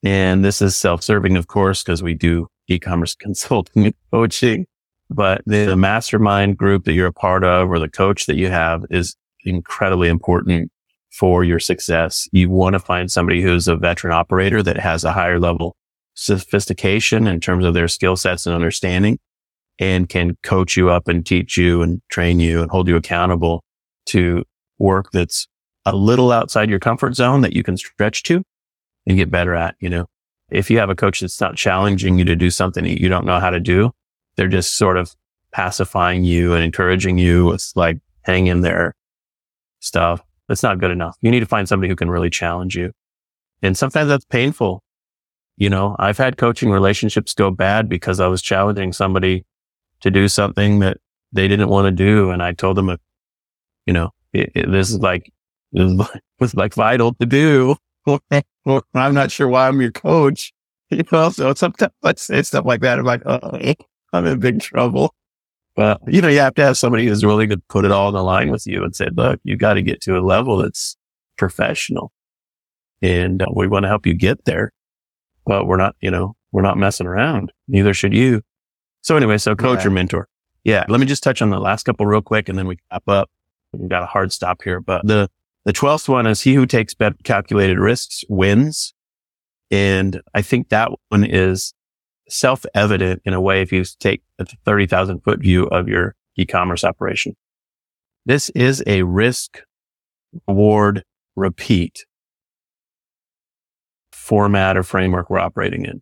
And 0.05 0.45
this 0.45 0.61
is 0.61 0.77
self-serving, 0.77 1.35
of 1.35 1.47
course, 1.47 1.83
because 1.83 2.03
we 2.03 2.13
do 2.13 2.47
e-commerce 2.67 3.15
consulting 3.19 3.87
and 3.87 3.95
coaching. 4.11 4.67
but 5.09 5.41
the 5.45 5.75
mastermind 5.75 6.57
group 6.57 6.85
that 6.85 6.93
you're 6.93 7.07
a 7.07 7.13
part 7.13 7.43
of 7.43 7.69
or 7.69 7.79
the 7.79 7.89
coach 7.89 8.27
that 8.27 8.37
you 8.37 8.49
have 8.49 8.85
is 8.91 9.15
incredibly 9.43 10.07
important 10.07 10.71
for 11.11 11.43
your 11.43 11.59
success. 11.59 12.27
You 12.31 12.49
want 12.49 12.73
to 12.73 12.79
find 12.79 13.11
somebody 13.11 13.41
who's 13.41 13.67
a 13.67 13.75
veteran 13.75 14.13
operator 14.13 14.61
that 14.61 14.77
has 14.77 15.03
a 15.03 15.11
higher 15.11 15.39
level 15.39 15.75
sophistication 16.13 17.27
in 17.27 17.39
terms 17.39 17.65
of 17.65 17.73
their 17.73 17.87
skill 17.87 18.15
sets 18.15 18.45
and 18.45 18.55
understanding 18.55 19.19
and 19.79 20.07
can 20.07 20.37
coach 20.43 20.77
you 20.77 20.89
up 20.89 21.07
and 21.07 21.25
teach 21.25 21.57
you 21.57 21.81
and 21.81 22.01
train 22.09 22.39
you 22.39 22.61
and 22.61 22.71
hold 22.71 22.87
you 22.87 22.95
accountable 22.95 23.63
to 24.05 24.43
work 24.77 25.11
that's 25.11 25.47
a 25.85 25.95
little 25.95 26.31
outside 26.31 26.69
your 26.69 26.79
comfort 26.79 27.15
zone 27.15 27.41
that 27.41 27.53
you 27.53 27.63
can 27.63 27.75
stretch 27.75 28.23
to 28.23 28.43
and 29.07 29.17
get 29.17 29.31
better 29.31 29.55
at, 29.55 29.75
you 29.79 29.89
know. 29.89 30.07
If 30.51 30.69
you 30.69 30.77
have 30.77 30.89
a 30.89 30.95
coach 30.95 31.21
that's 31.21 31.41
not 31.41 31.55
challenging 31.55 32.19
you 32.19 32.25
to 32.25 32.35
do 32.35 32.51
something 32.51 32.83
that 32.83 33.01
you 33.01 33.09
don't 33.09 33.25
know 33.25 33.39
how 33.39 33.49
to 33.49 33.59
do, 33.59 33.91
they're 34.35 34.47
just 34.47 34.77
sort 34.77 34.97
of 34.97 35.15
pacifying 35.51 36.23
you 36.23 36.53
and 36.53 36.63
encouraging 36.63 37.17
you 37.17 37.45
with 37.45 37.71
like 37.75 37.97
hang 38.23 38.47
in 38.47 38.61
there 38.61 38.93
stuff. 39.79 40.21
That's 40.47 40.63
not 40.63 40.79
good 40.79 40.91
enough. 40.91 41.17
You 41.21 41.31
need 41.31 41.39
to 41.39 41.45
find 41.45 41.67
somebody 41.67 41.89
who 41.89 41.95
can 41.95 42.09
really 42.09 42.29
challenge 42.29 42.75
you. 42.75 42.91
And 43.61 43.77
sometimes 43.77 44.09
that's 44.09 44.25
painful. 44.25 44.83
You 45.57 45.69
know, 45.69 45.95
I've 45.97 46.17
had 46.17 46.37
coaching 46.37 46.69
relationships 46.69 47.33
go 47.33 47.49
bad 47.49 47.87
because 47.87 48.19
I 48.19 48.27
was 48.27 48.41
challenging 48.41 48.93
somebody 48.93 49.45
to 50.01 50.11
do 50.11 50.27
something 50.27 50.79
that 50.79 50.97
they 51.31 51.47
didn't 51.47 51.69
want 51.69 51.85
to 51.85 51.91
do. 51.91 52.29
And 52.31 52.43
I 52.43 52.51
told 52.51 52.77
them, 52.77 52.89
uh, 52.89 52.97
you 53.85 53.93
know, 53.93 54.11
it, 54.33 54.51
it, 54.53 54.71
this 54.71 54.91
is 54.91 54.99
like, 54.99 55.31
this 55.71 56.09
was 56.39 56.53
like 56.53 56.73
vital 56.73 57.13
to 57.15 57.25
do. 57.25 57.75
I'm 58.65 59.13
not 59.13 59.31
sure 59.31 59.47
why 59.47 59.67
I'm 59.67 59.81
your 59.81 59.91
coach. 59.91 60.51
You 60.91 61.03
know, 61.11 61.31
so 61.31 61.51
sometimes 61.55 61.91
I 62.03 62.13
say 62.15 62.43
stuff 62.43 62.63
like 62.63 62.81
that. 62.81 62.99
I'm 62.99 63.05
like, 63.05 63.23
oh, 63.25 63.59
I'm 64.13 64.25
in 64.27 64.39
big 64.39 64.61
trouble. 64.61 65.15
Well, 65.75 65.97
you 66.07 66.21
know, 66.21 66.27
you 66.27 66.39
have 66.39 66.53
to 66.55 66.63
have 66.63 66.77
somebody 66.77 67.07
who's 67.07 67.25
willing 67.25 67.49
to 67.49 67.57
put 67.69 67.85
it 67.85 67.91
all 67.91 68.07
on 68.07 68.13
the 68.13 68.23
line 68.23 68.51
with 68.51 68.67
you 68.67 68.83
and 68.83 68.95
say, 68.95 69.07
look, 69.11 69.39
you 69.43 69.57
got 69.57 69.73
to 69.73 69.81
get 69.81 69.99
to 70.01 70.15
a 70.15 70.21
level 70.21 70.57
that's 70.57 70.95
professional 71.37 72.13
and 73.01 73.41
uh, 73.41 73.47
we 73.53 73.67
want 73.67 73.83
to 73.83 73.89
help 73.89 74.05
you 74.05 74.13
get 74.13 74.45
there, 74.45 74.71
but 75.45 75.67
we're 75.67 75.77
not, 75.77 75.95
you 76.01 76.11
know, 76.11 76.35
we're 76.51 76.61
not 76.61 76.77
messing 76.77 77.07
around. 77.07 77.51
Neither 77.67 77.93
should 77.93 78.13
you. 78.13 78.41
So 79.01 79.17
anyway, 79.17 79.37
so 79.37 79.55
coach 79.55 79.81
yeah. 79.81 79.87
or 79.87 79.91
mentor. 79.91 80.27
Yeah. 80.63 80.85
Let 80.87 80.99
me 80.99 81.05
just 81.05 81.23
touch 81.23 81.41
on 81.41 81.49
the 81.49 81.59
last 81.59 81.83
couple 81.83 82.05
real 82.05 82.21
quick 82.21 82.47
and 82.47 82.57
then 82.57 82.67
we 82.67 82.77
wrap 82.91 83.07
up. 83.07 83.29
We've 83.73 83.89
got 83.89 84.03
a 84.03 84.07
hard 84.07 84.31
stop 84.31 84.61
here, 84.63 84.79
but 84.79 85.05
the, 85.05 85.29
the 85.65 85.73
12th 85.73 86.07
one 86.07 86.27
is 86.27 86.41
he 86.41 86.53
who 86.53 86.65
takes 86.65 86.93
better 86.93 87.15
calculated 87.23 87.79
risks 87.79 88.23
wins. 88.29 88.93
And 89.71 90.21
I 90.33 90.41
think 90.41 90.69
that 90.69 90.91
one 91.09 91.23
is 91.23 91.73
self-evident 92.29 93.21
in 93.25 93.33
a 93.33 93.41
way 93.41 93.61
if 93.61 93.71
you 93.71 93.83
take 93.99 94.21
a 94.39 94.45
30,000 94.65 95.21
foot 95.21 95.39
view 95.39 95.65
of 95.65 95.87
your 95.87 96.15
e-commerce 96.37 96.83
operation. 96.83 97.35
This 98.25 98.49
is 98.51 98.83
a 98.87 99.03
risk 99.03 99.61
reward 100.47 101.03
repeat 101.35 102.05
format 104.11 104.77
or 104.77 104.83
framework 104.83 105.29
we're 105.29 105.39
operating 105.39 105.85
in. 105.85 106.01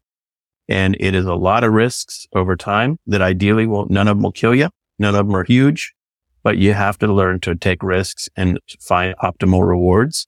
And 0.70 0.96
it 1.00 1.14
is 1.14 1.26
a 1.26 1.36
lot 1.36 1.64
of 1.64 1.74
risks 1.74 2.26
over 2.34 2.56
time 2.56 2.98
that 3.08 3.22
ideally 3.22 3.68
will, 3.68 3.86
none 3.90 4.08
of 4.08 4.18
them 4.18 4.24
will 4.24 4.32
kill 4.32 4.56
you. 4.56 4.70
None 5.00 5.16
of 5.16 5.28
them 5.28 5.36
are 5.36 5.44
huge, 5.44 5.94
but 6.44 6.58
you 6.58 6.74
have 6.74 6.98
to 7.00 7.08
learn 7.08 7.40
to 7.42 7.56
take 7.56 7.82
risks 7.82 8.30
and 8.36 8.60
find 8.80 9.16
optimal 9.24 9.68
rewards. 9.68 10.28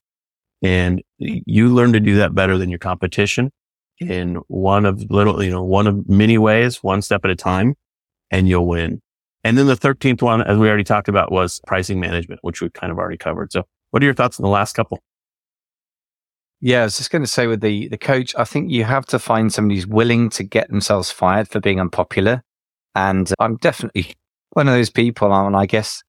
And 0.62 1.04
you 1.17 1.69
learn 1.69 1.93
to 1.93 1.99
do 1.99 2.15
that 2.15 2.34
better 2.34 2.58
than 2.58 2.69
your 2.69 2.80
competition 2.80 3.51
in 3.99 4.36
one 4.47 4.86
of 4.86 5.06
little, 5.10 5.43
you 5.43 5.51
know, 5.51 5.63
one 5.63 5.88
of 5.88 6.10
many 6.10 6.38
ways, 6.38 6.82
one 6.82 7.01
step 7.01 7.23
at 7.23 7.32
a 7.32 7.36
time, 7.36 7.75
and 8.32 8.47
you'll 8.47 8.67
win. 8.67 9.01
And 9.43 9.58
then 9.58 9.67
the 9.67 9.75
13th 9.75 10.21
one, 10.21 10.41
as 10.41 10.58
we 10.58 10.67
already 10.67 10.84
talked 10.84 11.08
about, 11.08 11.32
was 11.32 11.62
pricing 11.67 11.99
management, 11.99 12.39
which 12.41 12.62
we 12.62 12.69
kind 12.69 12.91
of 12.91 12.97
already 12.97 13.17
covered. 13.17 13.51
So 13.51 13.63
what 13.91 14.01
are 14.01 14.06
your 14.06 14.15
thoughts 14.15 14.39
on 14.39 14.43
the 14.43 14.49
last 14.49 14.73
couple? 14.73 14.99
Yeah, 16.62 16.82
I 16.82 16.84
was 16.86 16.97
just 16.97 17.12
going 17.12 17.21
to 17.21 17.30
say 17.30 17.45
with 17.45 17.62
the, 17.62 17.88
the 17.89 17.97
coach, 17.97 18.34
I 18.36 18.43
think 18.43 18.71
you 18.71 18.86
have 18.86 19.06
to 19.08 19.19
find 19.19 19.54
somebody 19.54 19.75
who's 19.75 19.86
willing 19.86 20.30
to 20.32 20.43
get 20.43 20.69
themselves 20.69 21.12
fired 21.12 21.47
for 21.47 21.60
being 21.60 21.80
unpopular. 21.80 22.41
And 22.95 23.32
I'm 23.39 23.58
definitely 23.58 24.15
one 24.56 24.68
of 24.68 24.74
those 24.74 24.89
people. 24.89 25.34
And 25.34 25.56
I 25.56 25.65
guess 25.65 26.04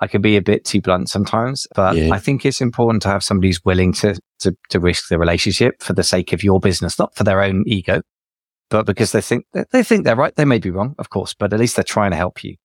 I 0.00 0.06
can 0.06 0.20
be 0.20 0.36
a 0.36 0.42
bit 0.42 0.64
too 0.64 0.80
blunt 0.80 1.08
sometimes, 1.08 1.66
but 1.74 1.96
yeah. 1.96 2.12
I 2.12 2.18
think 2.18 2.44
it's 2.44 2.60
important 2.60 3.02
to 3.02 3.08
have 3.08 3.22
somebody 3.22 3.48
who's 3.48 3.64
willing 3.64 3.92
to, 3.94 4.18
to, 4.40 4.56
to 4.70 4.80
risk 4.80 5.08
the 5.08 5.18
relationship 5.18 5.82
for 5.82 5.92
the 5.92 6.02
sake 6.02 6.32
of 6.32 6.42
your 6.42 6.60
business, 6.60 6.98
not 6.98 7.14
for 7.14 7.24
their 7.24 7.40
own 7.42 7.64
ego, 7.66 8.02
but 8.70 8.86
because 8.86 9.12
they 9.12 9.20
think, 9.20 9.46
they 9.72 9.82
think 9.82 10.04
they're 10.04 10.16
right. 10.16 10.34
They 10.34 10.44
may 10.44 10.58
be 10.58 10.70
wrong, 10.70 10.94
of 10.98 11.10
course, 11.10 11.34
but 11.34 11.52
at 11.52 11.60
least 11.60 11.76
they're 11.76 11.84
trying 11.84 12.10
to 12.10 12.16
help 12.16 12.42
you. 12.42 12.56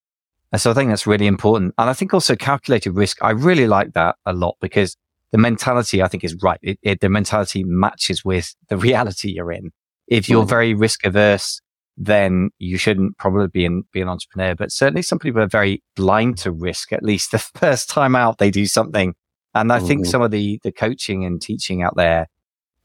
And 0.52 0.60
so 0.60 0.72
I 0.72 0.74
think 0.74 0.90
that's 0.90 1.06
really 1.06 1.28
important. 1.28 1.76
And 1.78 1.90
I 1.90 1.94
think 1.94 2.14
also 2.14 2.36
calculated 2.36 2.92
risk. 2.92 3.18
I 3.22 3.32
really 3.32 3.68
like 3.68 3.94
that 3.94 4.16
a 4.26 4.34
lot 4.34 4.56
because 4.60 4.98
the 5.32 5.38
mentality 5.38 6.02
I 6.02 6.08
think 6.08 6.24
is 6.24 6.36
right. 6.42 6.60
It, 6.64 6.80
it, 6.82 7.02
the 7.02 7.10
mentality 7.10 7.64
matches 7.64 8.26
with 8.26 8.56
the 8.70 8.78
reality 8.90 9.32
you're 9.32 9.52
in. 9.52 9.72
If 10.08 10.28
you're 10.28 10.46
mm. 10.46 10.50
very 10.50 10.74
risk 10.74 11.06
averse, 11.06 11.62
then 12.00 12.50
you 12.60 12.78
shouldn't 12.78 13.18
probably 13.18 13.48
be 13.48 13.66
an, 13.66 13.84
be 13.92 14.00
an 14.00 14.08
entrepreneur. 14.08 14.56
But 14.56 14.72
certainly 14.72 15.02
some 15.02 15.20
people 15.20 15.42
are 15.42 15.48
very 15.48 15.84
blind 15.96 16.38
to 16.40 16.52
risk. 16.52 16.94
At 16.94 17.04
least 17.04 17.32
the 17.34 17.40
first 17.40 17.90
time 17.90 18.16
out, 18.16 18.38
they 18.38 18.50
do 18.50 18.66
something. 18.66 19.14
And 19.54 19.72
I 19.72 19.78
mm-hmm. 19.78 19.88
think 19.88 20.06
some 20.06 20.22
of 20.22 20.32
the, 20.32 20.60
the 20.64 20.72
coaching 20.72 21.26
and 21.26 21.42
teaching 21.42 21.84
out 21.84 21.96
there 21.96 22.28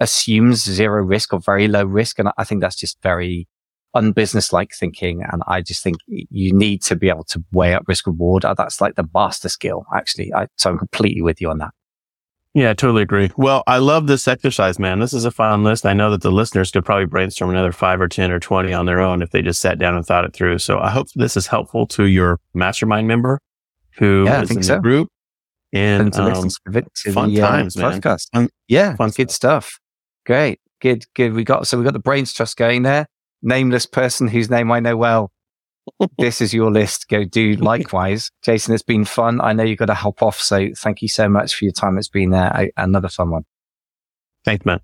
assumes 0.01 0.65
zero 0.65 1.03
risk 1.03 1.33
or 1.33 1.39
very 1.39 1.69
low 1.69 1.85
risk. 1.85 2.19
And 2.19 2.31
I 2.37 2.45
think 2.45 2.61
that's 2.61 2.77
just 2.77 3.01
very 3.03 3.47
unbusinesslike 3.95 4.75
thinking. 4.75 5.23
And 5.31 5.43
I 5.47 5.61
just 5.61 5.83
think 5.85 5.99
you 6.09 6.53
need 6.53 6.83
to 6.83 6.97
be 6.97 7.09
able 7.09 7.25
to 7.25 7.45
weigh 7.53 7.75
up 7.75 7.85
risk 7.87 8.07
reward. 8.07 8.43
That's 8.43 8.81
like 8.81 8.97
the 8.97 9.09
master 9.15 9.49
skill, 9.49 9.87
actually. 9.95 10.35
I, 10.35 10.49
so 10.57 10.71
I'm 10.71 10.79
completely 10.79 11.23
with 11.23 11.41
you 11.41 11.51
on 11.51 11.59
that. 11.59 11.71
Yeah, 12.55 12.71
I 12.71 12.75
totally 12.75 13.03
agree. 13.03 13.33
Well, 13.37 13.65
I 13.67 13.79
love 13.79 14.07
this 14.07 14.29
exercise, 14.29 14.79
man. 14.79 15.01
This 15.01 15.13
is 15.13 15.25
a 15.25 15.33
fun 15.33 15.65
list. 15.65 15.85
I 15.85 15.93
know 15.93 16.13
that 16.13 16.23
the 16.23 16.31
listeners 16.31 16.71
could 16.71 16.85
probably 16.85 17.07
brainstorm 17.07 17.51
another 17.51 17.73
five 17.73 18.01
or 18.01 18.07
10 18.07 18.31
or 18.31 18.39
20 18.39 18.73
on 18.73 18.87
their 18.87 19.01
own 19.01 19.23
if 19.23 19.31
they 19.33 19.43
just 19.43 19.61
sat 19.61 19.81
down 19.81 19.97
and 19.97 20.07
thought 20.07 20.25
it 20.25 20.33
through. 20.33 20.59
So 20.59 20.79
I 20.79 20.91
hope 20.91 21.09
this 21.17 21.37
is 21.37 21.49
helpful 21.49 21.85
to 21.89 22.05
your 22.05 22.39
mastermind 22.55 23.09
member 23.09 23.41
who 23.97 24.25
yeah, 24.25 24.43
is 24.43 24.53
in 24.53 24.63
so. 24.63 24.77
the 24.77 24.81
group. 24.81 25.09
And 25.73 26.15
um, 26.15 26.49
fun 27.13 27.35
the, 27.35 27.43
uh, 27.43 27.49
times, 27.49 27.77
man. 27.77 28.01
Podcast. 28.01 28.29
Fun, 28.33 28.49
yeah, 28.69 28.95
fun 28.95 29.11
good 29.11 29.33
stuff. 29.33 29.65
stuff. 29.65 29.81
Great. 30.25 30.61
Good, 30.81 31.07
good. 31.15 31.33
We 31.33 31.43
got, 31.43 31.67
so 31.67 31.77
we 31.77 31.83
got 31.83 31.93
the 31.93 31.99
brains 31.99 32.33
trust 32.33 32.57
going 32.57 32.83
there. 32.83 33.09
Nameless 33.43 33.85
person 33.85 34.29
whose 34.29 34.49
name 34.49 34.71
I 34.71 34.79
know 34.79 34.97
well 34.97 35.33
this 36.19 36.41
is 36.41 36.55
your 36.55 36.71
list. 36.71 37.09
Go 37.09 37.25
do 37.25 37.55
likewise. 37.55 38.31
Jason, 38.43 38.75
it's 38.75 38.83
been 38.83 39.05
fun. 39.05 39.41
I 39.41 39.53
know 39.53 39.63
you've 39.63 39.79
got 39.79 39.87
to 39.87 39.95
help 39.95 40.23
off. 40.23 40.41
So 40.41 40.69
thank 40.77 41.03
you 41.03 41.09
so 41.09 41.29
much 41.29 41.55
for 41.55 41.65
your 41.65 41.73
time. 41.73 41.99
It's 41.99 42.09
been 42.09 42.33
uh, 42.35 42.67
another 42.77 43.09
fun 43.09 43.31
one. 43.31 43.45
Thanks, 44.45 44.65
man. 44.65 44.81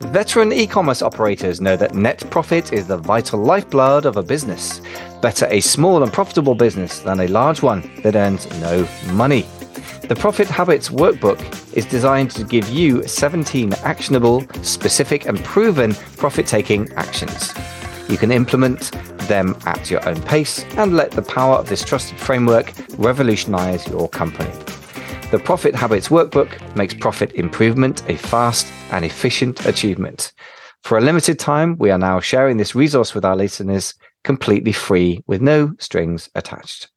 Veteran 0.00 0.52
e-commerce 0.52 1.02
operators 1.02 1.60
know 1.60 1.76
that 1.76 1.94
net 1.94 2.22
profit 2.30 2.72
is 2.72 2.86
the 2.86 2.96
vital 2.98 3.40
lifeblood 3.40 4.06
of 4.06 4.16
a 4.16 4.22
business. 4.22 4.80
Better 5.22 5.46
a 5.50 5.60
small 5.60 6.02
and 6.02 6.12
profitable 6.12 6.54
business 6.54 7.00
than 7.00 7.20
a 7.20 7.26
large 7.28 7.62
one 7.62 7.90
that 8.02 8.14
earns 8.14 8.48
no 8.60 8.86
money. 9.12 9.46
The 10.02 10.16
Profit 10.16 10.48
Habits 10.48 10.90
Workbook 10.90 11.38
is 11.76 11.84
designed 11.84 12.30
to 12.32 12.44
give 12.44 12.68
you 12.68 13.06
17 13.06 13.72
actionable, 13.82 14.46
specific, 14.62 15.26
and 15.26 15.42
proven 15.44 15.94
profit 16.16 16.46
taking 16.46 16.90
actions. 16.92 17.52
You 18.08 18.16
can 18.16 18.32
implement 18.32 18.92
them 19.28 19.56
at 19.66 19.90
your 19.90 20.06
own 20.08 20.20
pace 20.22 20.64
and 20.76 20.96
let 20.96 21.10
the 21.10 21.22
power 21.22 21.56
of 21.56 21.68
this 21.68 21.84
trusted 21.84 22.18
framework 22.18 22.72
revolutionize 22.96 23.86
your 23.88 24.08
company. 24.08 24.50
The 25.30 25.38
Profit 25.38 25.74
Habits 25.74 26.08
Workbook 26.08 26.74
makes 26.74 26.94
profit 26.94 27.32
improvement 27.32 28.02
a 28.08 28.16
fast 28.16 28.66
and 28.90 29.04
efficient 29.04 29.66
achievement. 29.66 30.32
For 30.84 30.96
a 30.96 31.02
limited 31.02 31.38
time, 31.38 31.76
we 31.76 31.90
are 31.90 31.98
now 31.98 32.18
sharing 32.18 32.56
this 32.56 32.74
resource 32.74 33.14
with 33.14 33.26
our 33.26 33.36
listeners 33.36 33.92
completely 34.24 34.72
free 34.72 35.22
with 35.26 35.42
no 35.42 35.74
strings 35.78 36.30
attached. 36.34 36.88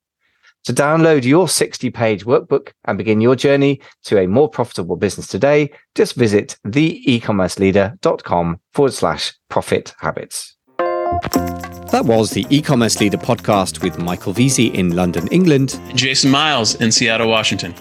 To 0.65 0.73
download 0.73 1.23
your 1.23 1.49
60 1.49 1.89
page 1.89 2.23
workbook 2.23 2.71
and 2.85 2.97
begin 2.97 3.19
your 3.19 3.35
journey 3.35 3.81
to 4.03 4.19
a 4.19 4.27
more 4.27 4.47
profitable 4.47 4.95
business 4.95 5.27
today, 5.27 5.71
just 5.95 6.15
visit 6.15 6.57
theecommerceleader.com 6.67 8.59
forward 8.71 8.93
slash 8.93 9.33
profit 9.49 9.93
habits. 9.99 10.55
That 11.91 12.05
was 12.05 12.31
the 12.31 12.47
e-commerce 12.49 12.99
leader 13.01 13.17
podcast 13.17 13.83
with 13.83 13.99
Michael 13.99 14.33
Veazey 14.33 14.73
in 14.73 14.95
London, 14.95 15.27
England, 15.27 15.77
and 15.89 15.97
Jason 15.97 16.31
Miles 16.31 16.75
in 16.75 16.89
Seattle, 16.91 17.27
Washington. 17.27 17.75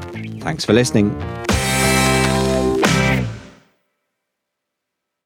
Thanks 0.42 0.66
for 0.66 0.74
listening. 0.74 1.35